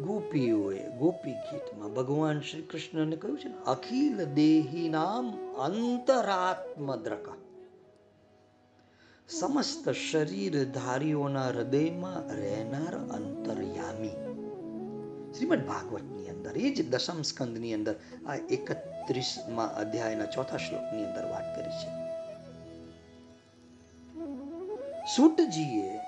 [0.00, 7.28] ગોપીઓએ ગોપી ગીતમાં ભગવાન શ્રી કૃષ્ણને કહ્યું છે અખિલ દેહી નામ અંતરાત્મદ્રક.
[9.28, 14.16] સમસ્ત શરીર ધારીઓના હૃદયમાં રહેનાર અંતર્યામી.
[15.38, 17.94] શ્રીમદ ભાગવતની અંદર, એ જ દશમ સ્કંદની અંદર
[18.26, 21.99] આ એકત્રીસમાં અધ્યાયના ચોથા શ્લોકની અંદર વાત કરી છે.
[25.16, 26.00] સૂટજીએ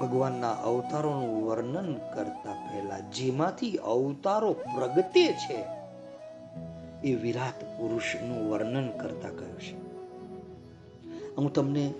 [0.00, 5.64] ભગવાનના અવતારોનું વર્ણન કરતા પહેલા જેમાંથી અવતારો પ્રગટે છે
[7.04, 9.76] એ વિરાટ પુરુષનું વર્ણન કરતા કહ્યું છે.
[11.36, 11.94] હું તમને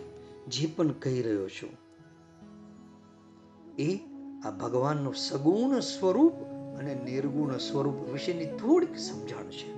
[0.49, 1.71] જે પણ કહી રહ્યો છું,
[3.79, 3.99] એ
[4.45, 6.35] આ ભગવાનનું સગુણ સ્વરૂપ
[6.79, 9.77] અને નિર્ગુણ સ્વરૂપ વિશેની થોડીક સમજણ છે.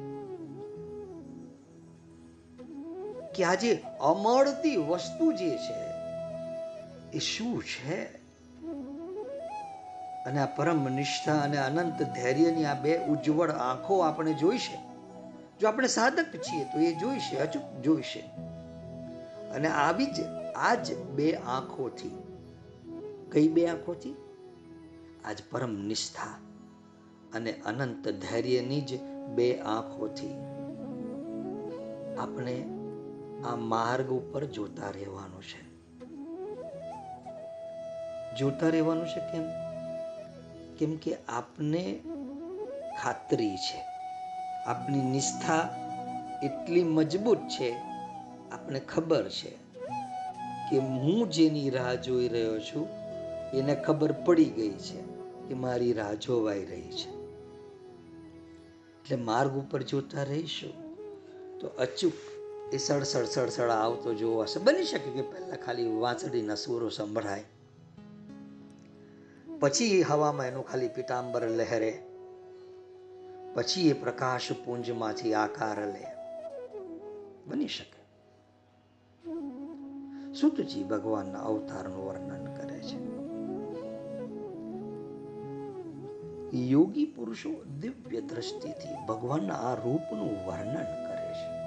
[3.37, 5.88] કે આજે અમળતી વસ્તુ જે છે
[7.13, 8.05] એ શું છે?
[10.25, 14.79] અને આ પરમ નિષ્ઠા અને અનંત ધૈર્યની આ બે ઉજ્જવળ આંખો આપણે જોઈશે
[15.61, 18.25] જો આપણે સાધક છીએ તો એ જોઈશે અચૂક જોઈશે
[19.49, 20.21] અને આવી જ,
[20.57, 22.11] આ જ બે આંખોથી.
[23.33, 24.15] કઈ બે આંખોથી?
[25.25, 26.39] આજ પરમ નિષ્ઠા
[27.35, 30.35] અને અનંત ધૈર્યની જ બે આંખોથી.
[32.19, 32.63] આપણે
[33.45, 35.68] આ માર્ગ ઉપર જોતા રહેવાનું છે.
[38.37, 39.43] જોતા રહેવાનું છે કેમ?
[40.79, 42.01] કેમ કે આપને
[43.03, 43.85] ખાતરી છે.
[44.67, 45.75] આપની નિષ્ઠા
[46.43, 47.73] એટલી મજબૂત છે,
[48.51, 49.51] આપને ખબર છે
[50.71, 52.89] કે હું જેની રાહ જોઈ રહ્યો છું,
[53.55, 55.01] એને ખબર પડી ગઈ છે
[55.49, 57.19] કે મારી રાહ જોવાઈ રહી છે.
[58.99, 60.89] એટલે માર્ગ ઉપર જોતા રહીશું
[61.59, 62.13] તો અચૂક
[62.73, 67.45] એ સડસડ સડસડ આવતો જોવા બની શકે કે પહેલાં ખાલી વાંસળીના સૂરો સંભળાય.
[69.61, 72.03] પછી હવામાં એનું ખાલી પીતાંબર લહેરે.
[73.55, 76.07] પછી એ પ્રકાશ પુંજમાંથી આકાર લે.
[77.47, 77.99] બની શકે.
[80.35, 83.09] સુતજી ભગવાનના અવતારનું વર્ણન કરે છે.
[86.57, 91.59] યોગી પુરુષો દિવ્ય દ્રષ્ટિથી ભગવાનના આ રૂપનું વર્ણન કરે છે.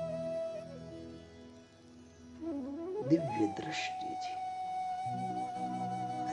[3.08, 4.42] દિવ્ય દ્રષ્ટિથી.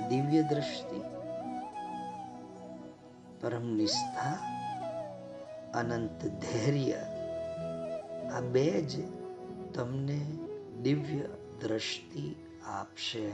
[0.09, 1.18] દિવ્ય દ્રષ્ટિ
[3.41, 4.33] પરમ નિષ્ઠા,
[5.75, 6.95] અનંત ધૈર્ય,
[8.35, 9.05] આ બે જ
[9.75, 10.21] તમને
[10.83, 11.21] દિવ્ય
[11.61, 12.37] દ્રષ્ટિ
[12.67, 13.33] આપશે.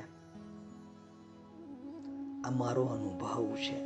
[2.45, 3.85] આ મારો અનુભવ છે.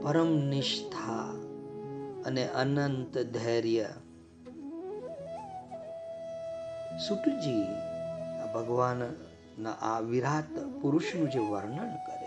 [0.00, 1.34] પરમ નિષ્ઠા
[2.26, 3.86] અને અનંત ધૈર્ય.
[7.08, 7.64] સુટજી
[8.54, 12.19] ભગવાનના આ વિરાટ પુરુષનું જે વર્ણન કરે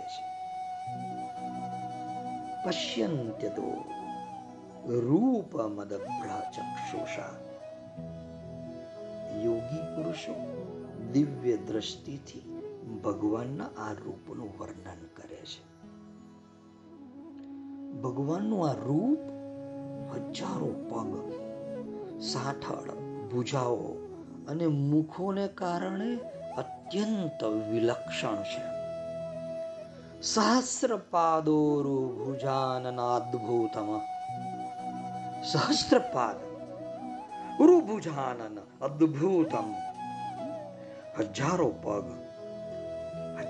[2.66, 3.86] પશ્યંત્યતો
[4.88, 7.36] રૂપમદભ્રચક્ષુષા
[9.44, 10.36] યોગી પુરુષો
[11.14, 12.44] દિવ્ય દ્રષ્ટિથી
[13.04, 15.64] ભગવાનના આ રૂપનું વર્ણન કરે છે।
[18.02, 19.20] ભગવાનનું આ રૂપ
[20.14, 21.12] હજારો પગ
[22.22, 22.90] સાઠળ
[23.32, 23.96] ભુજાઓ
[24.48, 26.18] અને મુખોને કારણે
[26.58, 28.73] અત્યંત વિલક્ષણ છે।
[30.24, 33.90] સહસ્રપાદોરુ ભુજાનનાદ્ભુતમ
[35.44, 36.38] સહસ્રપાદ
[37.60, 39.68] ઉરુભુજાનન અદ્ભુતમ
[41.18, 42.08] હજારો પગ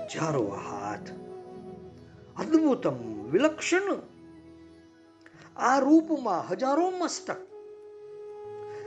[0.08, 1.12] હજારો હાથ
[2.36, 2.98] અદ્ભુતમ
[3.30, 4.02] વિલક્ષણ
[5.62, 7.38] આ રૂપમાં હજારો મસ્તક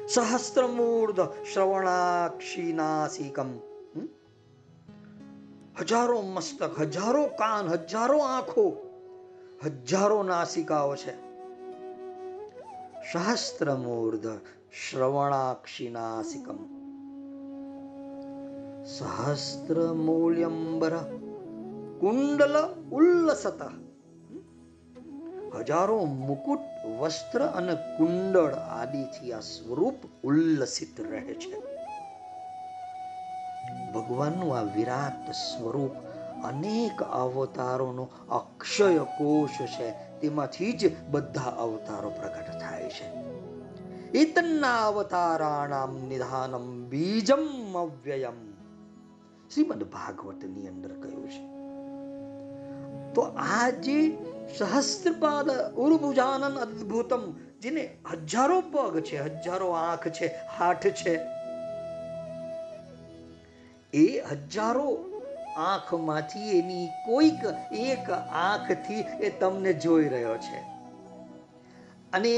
[0.10, 3.58] સહસ્ત્રમૂર્ધ શ્રવણાક્ષી નાસિકમ
[5.82, 8.78] હજારો મસ્તક, હજારો કાન, હજારો આંખો,
[9.66, 11.14] હજારો નાસિકાઓ છે.
[13.14, 14.28] સહસ્ત્રમૂર્ધ
[14.90, 16.58] શ્રવણાક્ષી નાસિકમ.
[18.84, 20.92] સહસ્ત્રમૂલ્યંબર
[22.00, 23.62] કુંડલ ઉલ્લસત.
[25.56, 26.60] હજારો મુકુટ,
[27.00, 31.67] વસ્ત્ર અને કુંડળ આદિથી આ સ્વરૂપ ઉલ્લસિત રહે છે.
[33.98, 35.92] ભગવાનનું આ વિરાટ સ્વરૂપ
[36.44, 39.92] અનેક અવતારોનો અક્ષય કોષ છે.
[39.92, 43.14] તેમાંથી જ બધા અવતારો પ્રગટ થાય છે.
[44.12, 48.54] એતન્ના અવતારાણામ નિધાનમ બીજમ અવ્યયમ.
[49.54, 51.58] શ્રીમદ ભાગવતની અંદર કહ્યું છે.
[53.14, 54.18] તો આ જે
[54.60, 60.28] સહસ્ત્રપાદ ઉર્ભુજાનન અદ્ભુતમ, જેને હજારો પગ છે, હજારો આંખ છે,
[60.60, 61.37] હાથ છે
[63.94, 65.06] એ હજારો
[65.58, 70.60] આંખમાંથી એની કોઈક એક આંખથી એ તમને જોઈ રહ્યો છે.
[72.14, 72.30] અને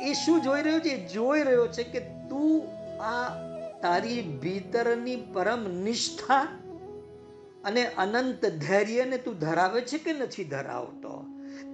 [0.00, 1.08] એ શું જોઈ રહ્યો છે?
[1.08, 2.68] જોઈ રહ્યો છે કે તું
[3.02, 3.28] આ
[3.82, 6.48] તારી ભીતરની પરમ નિષ્ઠા
[7.64, 11.24] અને અનંત ધૈર્યને તું ધરાવે છે કે નથી ધરાવતો?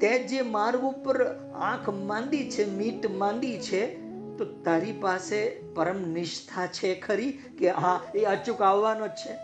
[0.01, 4.04] તે જે માર્ગ ઉપર આંખ માંડી છે, મીટ માંડી છે
[4.39, 5.39] તો તારી પાસે
[5.75, 9.35] પરમ નિષ્ઠા છે ખરી કે હા, એ અચૂક આવવાનો જ છે?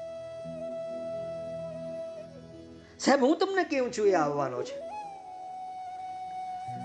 [2.99, 4.77] સાહેબ, હું તમને કેવું છું, એ આવવાનો છે.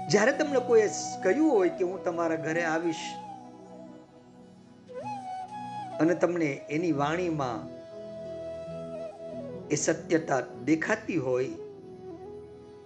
[0.10, 0.88] જ્યારે તમને કોઈ
[1.24, 3.06] કહ્યું હોય કે હું તમારા ઘરે આવીશ
[6.00, 7.62] અને તમને એની વાણીમાં
[9.72, 11.48] એ સત્યતા દેખાતી હોય,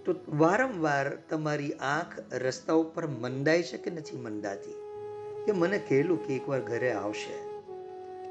[0.04, 4.79] તો વારંવાર તમારી આંખ રસ્તા ઉપર મંદાઈ છે કે નથી મંદાતી
[5.46, 7.50] કે મને કહેલું કે એકવાર ઘરે આવશે.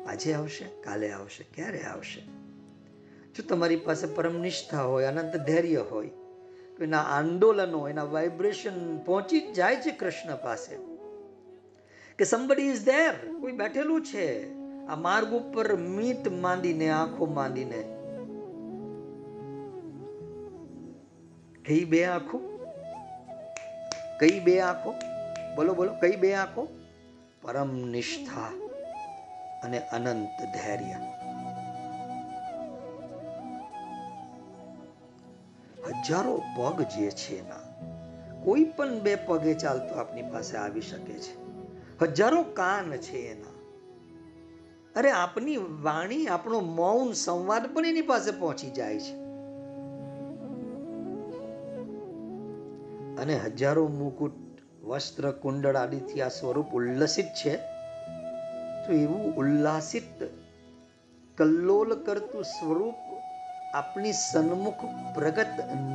[0.06, 2.22] આજે આવશે, કાલે આવશે, ક્યારે આવશે?
[3.36, 6.10] જો તમારી પાસે પરમ નિષ્ઠા હોય, અનંત ધૈર્ય હોય
[6.82, 10.76] એના આંદોલનો એના વાઇબ્રેશન પહોંચી જ જાય છે કૃષ્ણ પાસે.
[12.18, 14.54] કે સમબડી ઇઝ ધેર કોઈ બેઠેલું છે,
[14.88, 17.96] આ માર્ગ ઉપર મીત માંદીને આંખો માંદીને
[21.66, 22.38] કઈ બે આંખો?
[24.20, 24.94] કઈ બે આંખો?
[25.56, 26.79] બોલો બોલો, કઈ બે આંખો?
[27.42, 28.54] પરમ નિષ્ઠા
[29.64, 30.96] અને અનંત ધૈર્ય.
[35.90, 37.60] હજારો પગ જે છે એના,
[38.44, 41.50] કોઈ પણ બે પગે ચાલતો આપની પાસે આવી શકે છે.
[42.02, 43.60] હજારો કાન છે એના.
[44.96, 49.14] અરે આપની વાણી, આપણો મૌન સંવાદ પણ એની પાસે પહોંચી જાય છે.
[53.22, 54.49] અને હજારો મુકુટ
[54.84, 57.58] વસ્ત્ર કુંડળ આદિથી આ સ્વરૂપ ઉલ્લસિત છે.
[58.88, 60.24] તો એવું ઉલ્લાસિત,
[61.38, 62.96] કલ્લોલ કરતું સ્વરૂપ
[63.74, 65.48] આપણી સન્મુખ પ્રગટ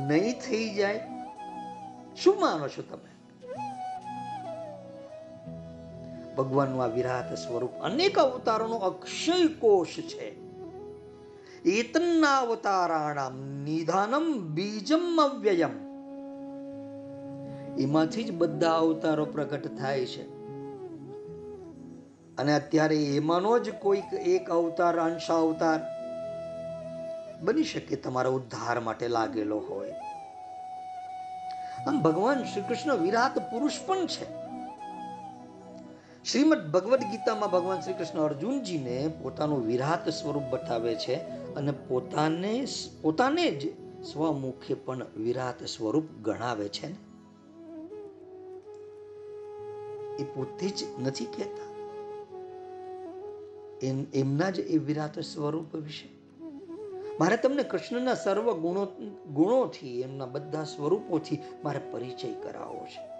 [0.07, 0.99] નહીં થઈ જાય.
[2.23, 3.15] શું માનો છો તમે?
[6.35, 10.35] ભગવાનનું આ વિરાટ સ્વરૂપ અનેક અવતારોનો અક્ષય કોષ છે.
[11.61, 13.29] એતન્ના અવતારાણા
[13.63, 15.84] નિધાનમ બીજમ અવ્યયમ.
[17.79, 20.35] એમાંથી જ બધા અવતારો પ્રગટ થાય છે.
[22.37, 25.79] અને અત્યારે એમાંનો જ કોઈક એક અવતાર, અંશ અવતાર
[27.41, 29.93] બની શકે તમારા ઉદ્ધાર માટે લાગેલો હોય.
[31.87, 34.45] આમ ભગવાન શ્રી કૃષ્ણ વિરાટ પુરુષ પણ છે.
[36.31, 41.15] શ્રીમદ ભગવદ્ ગીતામાં ભગવાન શ્રી કૃષ્ણ અર્જુનજીને પોતાનું વિરાટ સ્વરૂપ બતાવે છે
[41.55, 42.67] અને પોતાને
[43.01, 43.69] પોતાને જ
[44.03, 46.87] સ્વમુખે પણ વિરાટ સ્વરૂપ ગણાવે છે.
[46.87, 46.95] ને
[50.19, 51.75] એ પોતે જ નથી કહેતા.
[54.13, 56.15] એમના જ એ વિરાટ સ્વરૂપ વિશે.
[57.19, 58.85] મારે તમને કૃષ્ણના સર્વ ગુણો,
[59.33, 63.15] ગુણોથી, એમના બધા સ્વરૂપોથી મારે પરિચય કરાવવો છે.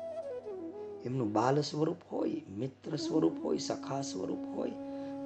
[1.06, 4.72] એમનું બાલ સ્વરૂપ હોય, મિત્ર સ્વરૂપ હોય, સખા સ્વરૂપ હોય,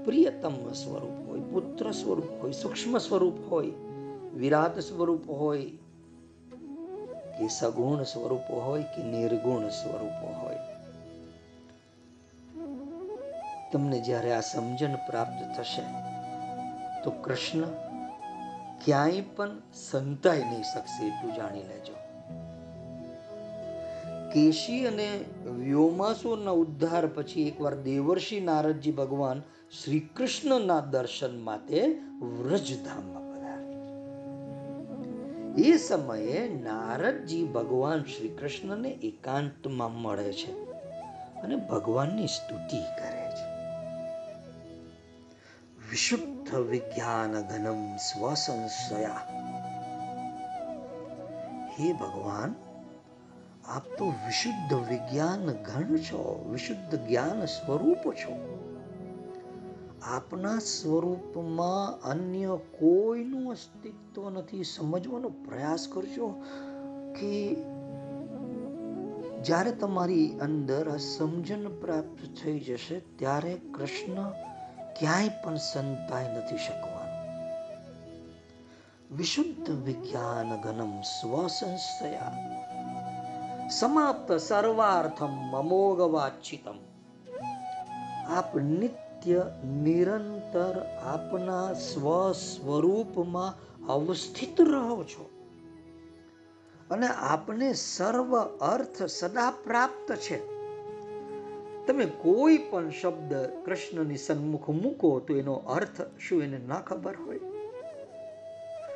[0.06, 3.72] પ્રિયતમ સ્વરૂપ હોય, પુત્ર સ્વરૂપ હોય, સૂક્ષ્મ સ્વરૂપ હોય,
[4.36, 5.66] વિરાટ સ્વરૂપ હોય,
[7.40, 10.49] કે સગુણ સ્વરૂપો હોય, કે નિર્ગુણ સ્વરૂપો હોય.
[13.72, 15.84] તમને જ્યારે આ સમજણ પ્રાપ્ત થશે,
[17.04, 17.64] તો કૃષ્ણ
[18.86, 21.96] ક્યાંય પણ સંતાઈ નહીં શકશે એટલું જાણી લેજો.
[24.34, 25.08] કેશી અને
[25.60, 29.40] વ્યોમાસુરના ઉદ્ધાર પછી એકવાર દેવર્ષિ નારદજી ભગવાન
[29.72, 31.80] શ્રી કૃષ્ણના દર્શન માટે
[32.22, 33.76] વ્રજધામમાં પધારે
[35.68, 40.52] એ સમયે નારદજી ભગવાન શ્રી કૃષ્ણને એકાંતમાં મળે છે
[41.44, 43.29] અને ભગવાનની સ્તુતિ કરે
[45.90, 49.22] વિશુદ્ધ વિજ્ઞાન ઘનમ સ્વસંશયા
[51.74, 52.52] હે ભગવાન
[53.70, 58.36] આપ તો વિશુદ્ધ વિજ્ઞાન ઘન છો વિશુદ્ધ જ્ઞાન સ્વરૂપ છો
[60.10, 66.30] આપના સ્વરૂપમાં અન્ય કોઈનું અસ્તિત્વ નથી સમજવાનો પ્રયાસ કરજો
[67.16, 67.34] કે
[69.42, 74.49] જ્યારે તમારી અંદર આ સમજણ પ્રાપ્ત થઈ જશે ત્યારે કૃષ્ણ
[75.00, 77.00] ક્યાંય પણ સંતાઈ નથી શકવાનું.
[79.18, 82.34] વિશુદ્ધ વિજ્ઞાન ઘનમ સ્વસંસ્થયા
[83.70, 86.16] સમાપ્ત સર્વાર્થમ અમોઘ
[88.30, 93.54] આપ નિત્ય નિરંતર આપના સ્વ સ્વરૂપમાં
[93.86, 95.30] અવસ્થિત રહો છો.
[96.92, 100.59] અને આપને સર્વ અર્થ સદા પ્રાપ્ત છે.
[101.88, 103.34] તમે કોઈ પણ શબ્દ
[103.66, 107.40] કૃષ્ણની સન્મુખ મૂકો તો એનો અર્થ શું એને ના ખબર હોય?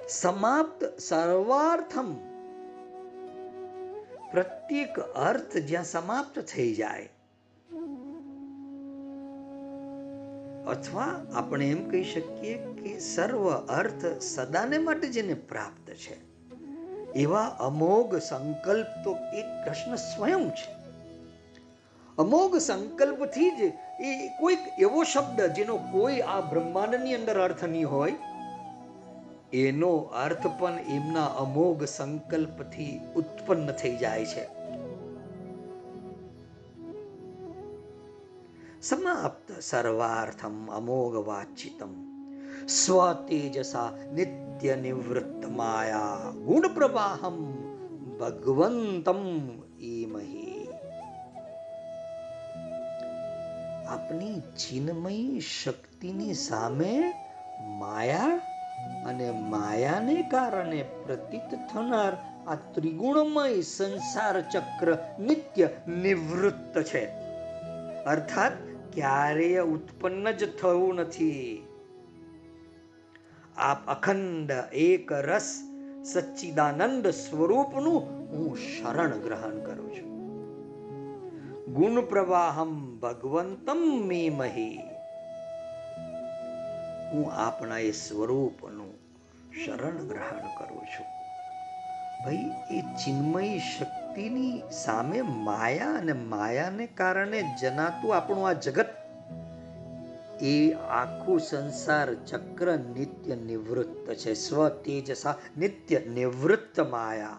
[0.10, 2.14] સમાપ્ત સર્વાર્થમ.
[4.32, 7.10] પ્રત્યેક અર્થ જ્યાં સમાપ્ત થઈ જાય,
[10.68, 16.16] અથવા આપણે એમ કહી શકીએ કે સર્વ અર્થ સદાને માટે જેને પ્રાપ્ત છે.
[17.16, 20.83] એવા અમોઘ સંકલ્પ તો એ કૃષ્ણ સ્વયં છે.
[22.18, 23.60] અમોઘ સંકલ્પથી જ
[24.00, 24.10] એ
[24.40, 28.18] કોઈક એવો શબ્દ જેનો કોઈ આ બ્રહ્માંડની અંદર અર્થ નહીં હોય,
[29.54, 29.94] એનો
[30.24, 34.46] અર્થ પણ એમના અમોઘ સંકલ્પથી ઉત્પન્ન થઈ જાય છે.
[38.82, 41.92] સમાપ્ત સર્વાર્થમ અમોઘ વાચિતમ
[42.68, 47.38] સ્વતેજસા નિત્ય નિવૃત્ત માયા ગુણ પ્રવાહમ
[48.20, 49.22] ભગવંતમ
[49.92, 50.43] ઈમહી.
[53.88, 57.14] આપની ચિન્મયી શક્તિની સામે
[57.80, 58.42] માયા
[59.06, 62.14] અને માયાને કારણે પ્રતીત થનાર
[62.48, 67.06] આ ત્રિગુણમય સંસાર ચક્ર નિત્ય નિવૃત્ત છે.
[68.04, 68.52] અર્થાત
[68.94, 71.68] ક્યારેય ઉત્પન્ન જ થવું નથી.
[73.58, 75.62] આપ અખંડ એક રસ
[76.06, 80.13] સચ્ચિદાનંદ સ્વરૂપનું હું શરણ ગ્રહણ કરું છું.
[81.68, 84.80] ગુણ પ્રવાહમ ભગવંતમ મેમહી.
[87.14, 88.94] હું આપણા એ સ્વરૂપનું
[89.66, 91.06] શરણ ગ્રહણ કરું છું.
[92.26, 98.86] ભાઈ, એ ચિન્મય શક્તિની સામે માયા અને માયાને કારણે જનાતું આપણું આ જગત,
[100.42, 107.38] એ આખું સંસાર ચક્ર નિત્ય નિવૃત્ત છે સ્વ તેજસા નિત્ય નિવૃત્ત માયા.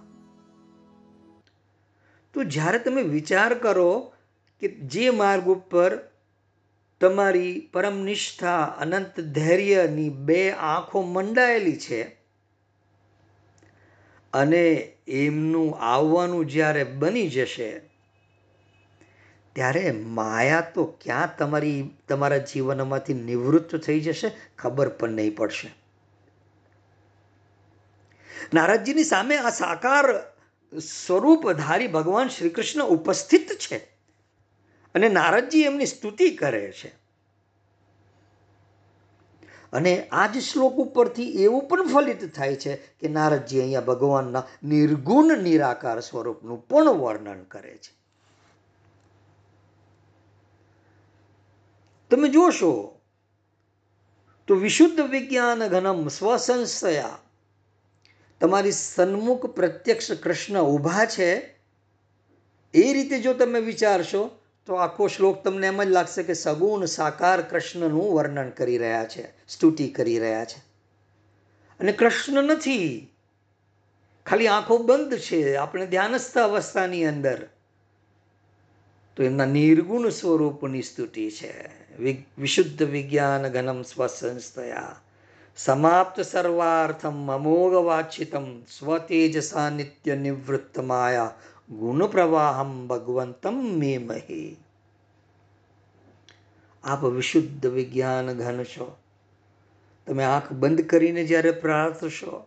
[2.35, 4.11] તો જ્યારે તમે વિચાર કરો
[4.61, 5.99] કે જે માર્ગ ઉપર
[7.01, 12.03] તમારી પરમ નિષ્ઠા, અનંત ધૈર્યની બે આંખો મંડાયેલી છે
[14.33, 17.81] અને એમનું આવવાનું જ્યારે બની જશે,
[19.53, 25.71] ત્યારે માયા તો ક્યાં તમારી, તમારા જીવનમાંથી નિવૃત્ત થઈ જશે ખબર પણ નહીં પડશે.
[28.55, 30.05] નારદજીની સામે આ સાકાર
[30.79, 33.94] સ્વરૂપધારી ભગવાન શ્રી કૃષ્ણ ઉપસ્થિત છે.
[34.95, 37.05] અને નારદજી એમની સ્તુતિ કરે છે.
[39.73, 45.39] અને આ જ શ્લોક ઉપરથી એવું પણ ફલિત થાય છે કે નારદજી અહીંયા ભગવાનના નિર્ગુણ
[45.39, 47.95] નિરાકાર સ્વરૂપનું પણ વર્ણન કરે છે.
[52.11, 53.01] તમે જોશો
[54.47, 57.19] તો વિશુદ્ધ વિજ્ઞાન ઘનમ સ્વસંશયા.
[58.41, 61.35] તમારી સન્મુખ પ્રત્યક્ષ કૃષ્ણ ઊભા છે.
[62.75, 67.43] એ રીતે જો તમે વિચારશો તો આખો શ્લોક તમને એમ જ લાગશે કે સગુણ સાકાર
[67.43, 70.59] કૃષ્ણનું વર્ણન કરી રહ્યા છે, સ્તુતિ કરી રહ્યા છે.
[71.81, 73.11] અને કૃષ્ણ નથી.
[74.27, 75.57] ખાલી આંખો બંધ છે.
[75.57, 77.49] આપણે ધ્યાનસ્થ અવસ્થાની અંદર.
[79.17, 81.71] તો એમના નિર્ગુણ સ્વરૂપની સ્તુતિ છે.
[82.39, 85.01] વિશુદ્ધ વિજ્ઞાન ઘનમ સ્વસંસ્થયા.
[85.57, 91.35] સમાપ્ત સર્વાર્થમ અમોઘ વાચિતમ સ્વતેજસા નિત્ય નિવૃત્ત માયા
[91.71, 94.57] ગુણ પ્રવાહમ ભગવંતમ મે મહે
[96.85, 98.97] આપ વિશુદ્ધ વિજ્ઞાન ઘન છો
[100.07, 102.47] તમે આંખ બંધ કરીને જ્યારે પ્રાર્થશો,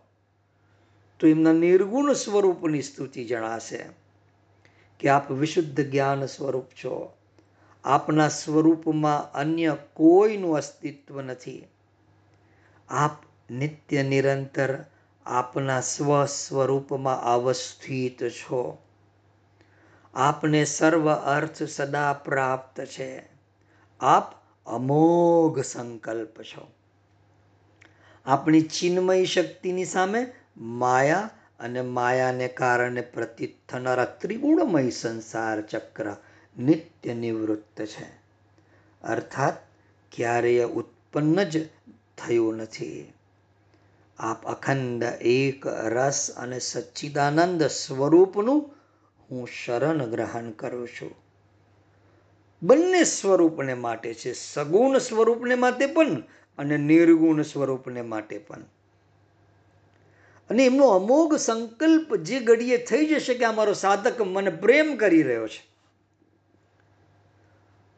[1.20, 3.84] તો એમના નિર્ગુણ સ્વરૂપની સ્તુતિ જણાશે
[5.00, 7.12] કે આપ વિશુદ્ધ જ્ઞાન સ્વરૂપ છો.
[7.84, 11.66] આપના સ્વરૂપમાં અન્ય કોઈનું અસ્તિત્વ નથી.
[12.88, 13.16] આપ
[13.50, 14.84] નિત્ય નિરંતર
[15.26, 18.78] આપના સ્વ સ્વરૂપમાં અવસ્થિત છો.
[20.18, 23.28] આપને સર્વ અર્થ સદા પ્રાપ્ત છે.
[24.00, 24.34] આપ
[24.66, 26.70] અમોઘ સંકલ્પ છો.
[28.26, 36.16] આપણી ચિન્મય શક્તિની સામે માયા અને માયાને કારણે પ્રતીત થનારા ત્રિગુણમય સંસાર ચક્ર
[36.58, 38.06] નિત્ય નિવૃત્ત છે.
[39.04, 39.56] અર્થાત,
[40.12, 41.68] ક્યારેય ઉત્પન્ન જ
[42.18, 43.12] થયું નથી.
[44.18, 48.77] આપ અખંડ એક રસ અને સચ્ચિદાનંદ સ્વરૂપનું
[49.30, 51.14] હું શરણ ગ્રહણ કરું છું.
[52.62, 56.22] બંને સ્વરૂપને માટે છે, સગુણ સ્વરૂપને માટે પણ
[56.58, 58.60] અને નિર્ગુણ સ્વરૂપને માટે પણ.
[60.50, 65.48] અને એમનો અમોઘ સંકલ્પ જે ઘડીએ થઈ જશે કે અમારો સાધક મને પ્રેમ કરી રહ્યો
[65.48, 65.68] છે.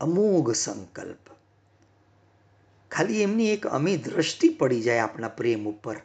[0.01, 1.31] અમોઘ સંકલ્પ.
[2.91, 5.97] ખાલી એમની એક અમી દ્રષ્ટિ પડી જાય આપણા પ્રેમ ઉપર.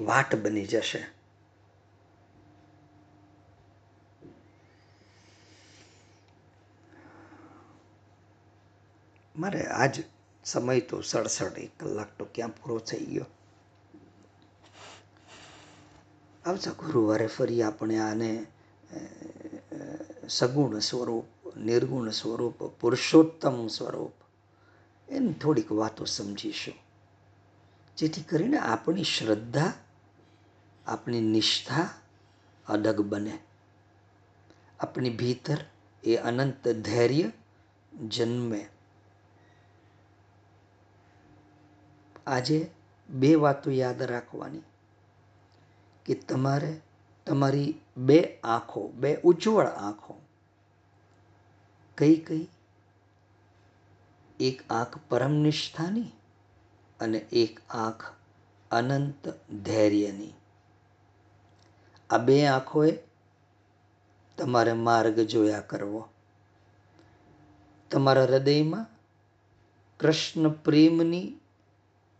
[0.00, 1.15] વાટ બની જશે.
[9.38, 10.02] મારે આજ
[10.44, 13.26] સમય તો સડસઠ એક કલાક તો ક્યાં પૂરો થઈ ગયો.
[16.44, 18.46] આવતા ગુરુવારે ફરી આપણે આને
[20.28, 24.12] સગુણ સ્વરૂપ, નિર્ગુણ સ્વરૂપ, પુરુષોત્તમ સ્વરૂપ
[25.08, 26.74] એની થોડીક વાતો સમજીશું
[27.96, 29.72] જેથી કરીને આપણી શ્રદ્ધા,
[30.86, 31.88] આપણી નિષ્ઠા
[32.66, 33.38] અડગ બને.
[34.80, 35.58] આપણી ભીતર
[36.04, 37.30] એ અનંત ધૈર્ય
[38.06, 38.68] જન્મે.
[42.26, 42.70] આજે
[43.08, 44.62] બે વાતો યાદ રાખવાની
[46.06, 46.80] કે તમારે
[47.26, 50.20] તમારી બે આંખો, બે ઉજ્જવળ આંખો
[51.98, 52.48] કઈ કઈ?
[54.40, 56.12] એક આંખ પરમ નિષ્ઠાની
[57.00, 58.12] અને એક આંખ
[58.70, 60.32] અનંત ધૈર્યની.
[62.10, 62.98] આ બે આંખોએ
[64.38, 66.08] તમારે માર્ગ જોયા કરવો.
[67.90, 68.86] તમારા હૃદયમાં
[70.00, 71.40] કૃષ્ણ પ્રેમની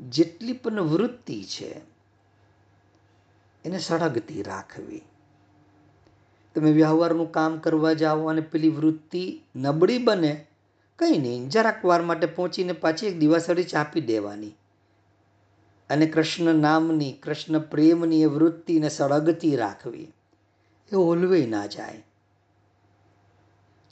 [0.00, 1.80] જેટલી પણ વૃત્તિ છે,
[3.64, 5.02] એને સળગતી રાખવી.
[6.54, 10.46] તમે વ્યવહારનું કામ કરવા જાઓ અને પેલી વૃત્તિ નબળી બને,
[10.98, 14.50] કંઈ નહીં, જરાક વાર માટે પહોંચીને પાછી એક દિવાસળી ચાપી દેવાની.
[15.90, 20.12] અને કૃષ્ણ નામની, કૃષ્ણ પ્રેમની એ વૃત્તિને સળગતી રાખવી.
[20.92, 22.04] એ ઓલવે ના જાય.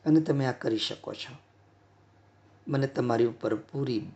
[0.07, 1.37] અને તમે આ કરી શકો છો.
[2.69, 4.11] મને તમારી ઉપર પૂરી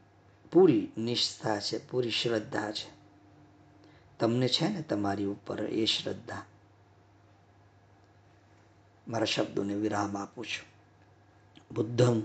[0.53, 2.99] પૂરી નિષ્ઠા છે, પૂરી શ્રદ્ધા છે.
[4.19, 6.43] તમને છે ને તમારી ઉપર એ શ્રદ્ધા.
[9.09, 10.79] મારા શબ્દોને વિરામ આપું છું.
[11.75, 12.23] બુદ્ધમ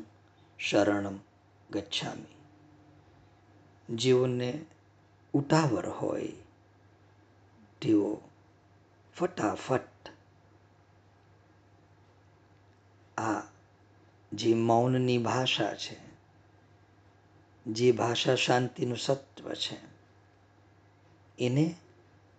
[0.59, 1.19] શરણમ
[1.69, 2.36] ગચ્છામી.
[3.95, 4.65] જેઓને
[5.34, 6.34] ઉતાવળ હોય
[7.82, 8.21] તેઓ
[9.15, 10.09] ફટાફટ
[13.17, 13.41] આ
[14.34, 16.03] જે મૌનની ભાષા છે
[17.68, 19.78] જે ભાષા શાંતિનું સત્વ છે,
[21.39, 21.76] એને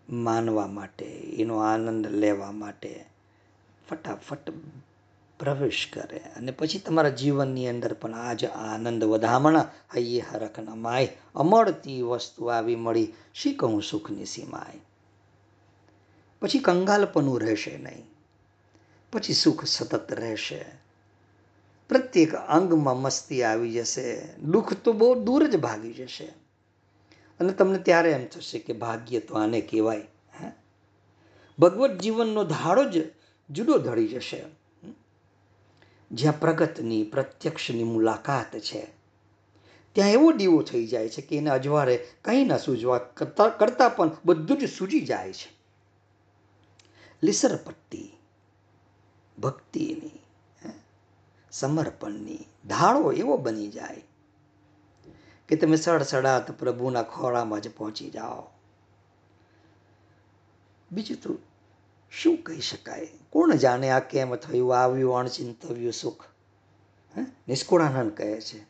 [0.08, 3.04] માનવા માટે, એનો આનંદ લેવા માટે
[3.90, 4.50] ફટાફટ
[5.38, 6.18] પ્રવેશ કરે.
[6.18, 12.44] અને પછી તમારા જીવનની અંદર પણ આ જ આનંદ વધામણા, હૈયે હરખના માય અમળતી વસ્તુ
[12.44, 14.80] આવી મળી, શી કહું સુખની સીમાય
[16.40, 18.04] પછી કંગાલપણું રહેશે નહીં.
[19.12, 20.83] પછી સુખ સતત રહેશે.
[21.88, 26.24] પ્રત્યેક અંગમાં મસ્તી આવી જશે, દુઃખ તો બહુ દૂર જ ભાગી જશે.
[27.40, 30.00] અને તમને ત્યારે એમ થશે કે ભાગ્ય તો આને કહેવાય,
[30.40, 30.50] હે?
[31.58, 33.10] ભગવત જીવનનો ધાડો જ
[33.50, 34.44] જુદો ધડી જશે.
[36.10, 38.86] જ્યાં પ્રગતની, પ્રત્યક્ષની મુલાકાત છે,
[39.92, 44.58] ત્યાં એવો દીવો થઈ જાય છે કે એને અજવારે કંઈ ન સૂજવા કરતા પણ બધું
[44.58, 45.54] જ સૂજી જાય છે.
[47.22, 48.12] લીસરપટ્ટી
[49.38, 50.23] ભક્તિની
[51.54, 54.02] સમર્પણની ધાળો એવો બની જાય
[55.48, 58.50] કે તમે સડસડાત પ્રભુના ખોળામાં જ પહોંચી જાઓ.
[60.92, 61.38] બીજું તો
[62.10, 63.08] શું કહી શકાય?
[63.30, 66.24] કોણ જાણે આ કેમ થયું, આવ્યું, અણચિંતવ્યું, સુખ?
[67.18, 67.22] હે?
[67.48, 68.66] નિષ્કુળાનંદ કહે છે.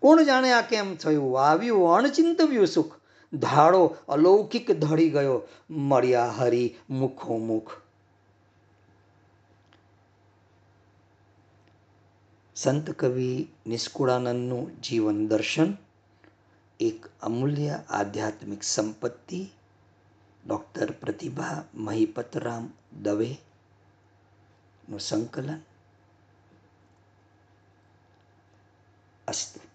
[0.00, 2.94] કોણ જાણે આ કેમ થયું, આવ્યું, અણચિંતવ્યું, સુખ?
[3.32, 5.42] ધાડો અલૌકિક ધડી ગયો.
[5.70, 7.70] મળ્યા હરી મુખો મુખ
[12.62, 15.76] સંત કવિ નિષ્કુળાનંદનું જીવન દર્શન,
[16.80, 19.50] એક અમૂલ્ય આધ્યાત્મિક સંપત્તિ,
[20.46, 25.60] ડૉક્ટર પ્રતિભા મહિપતરામ દવેનું સંકલન.
[29.28, 29.67] અસ્તુ.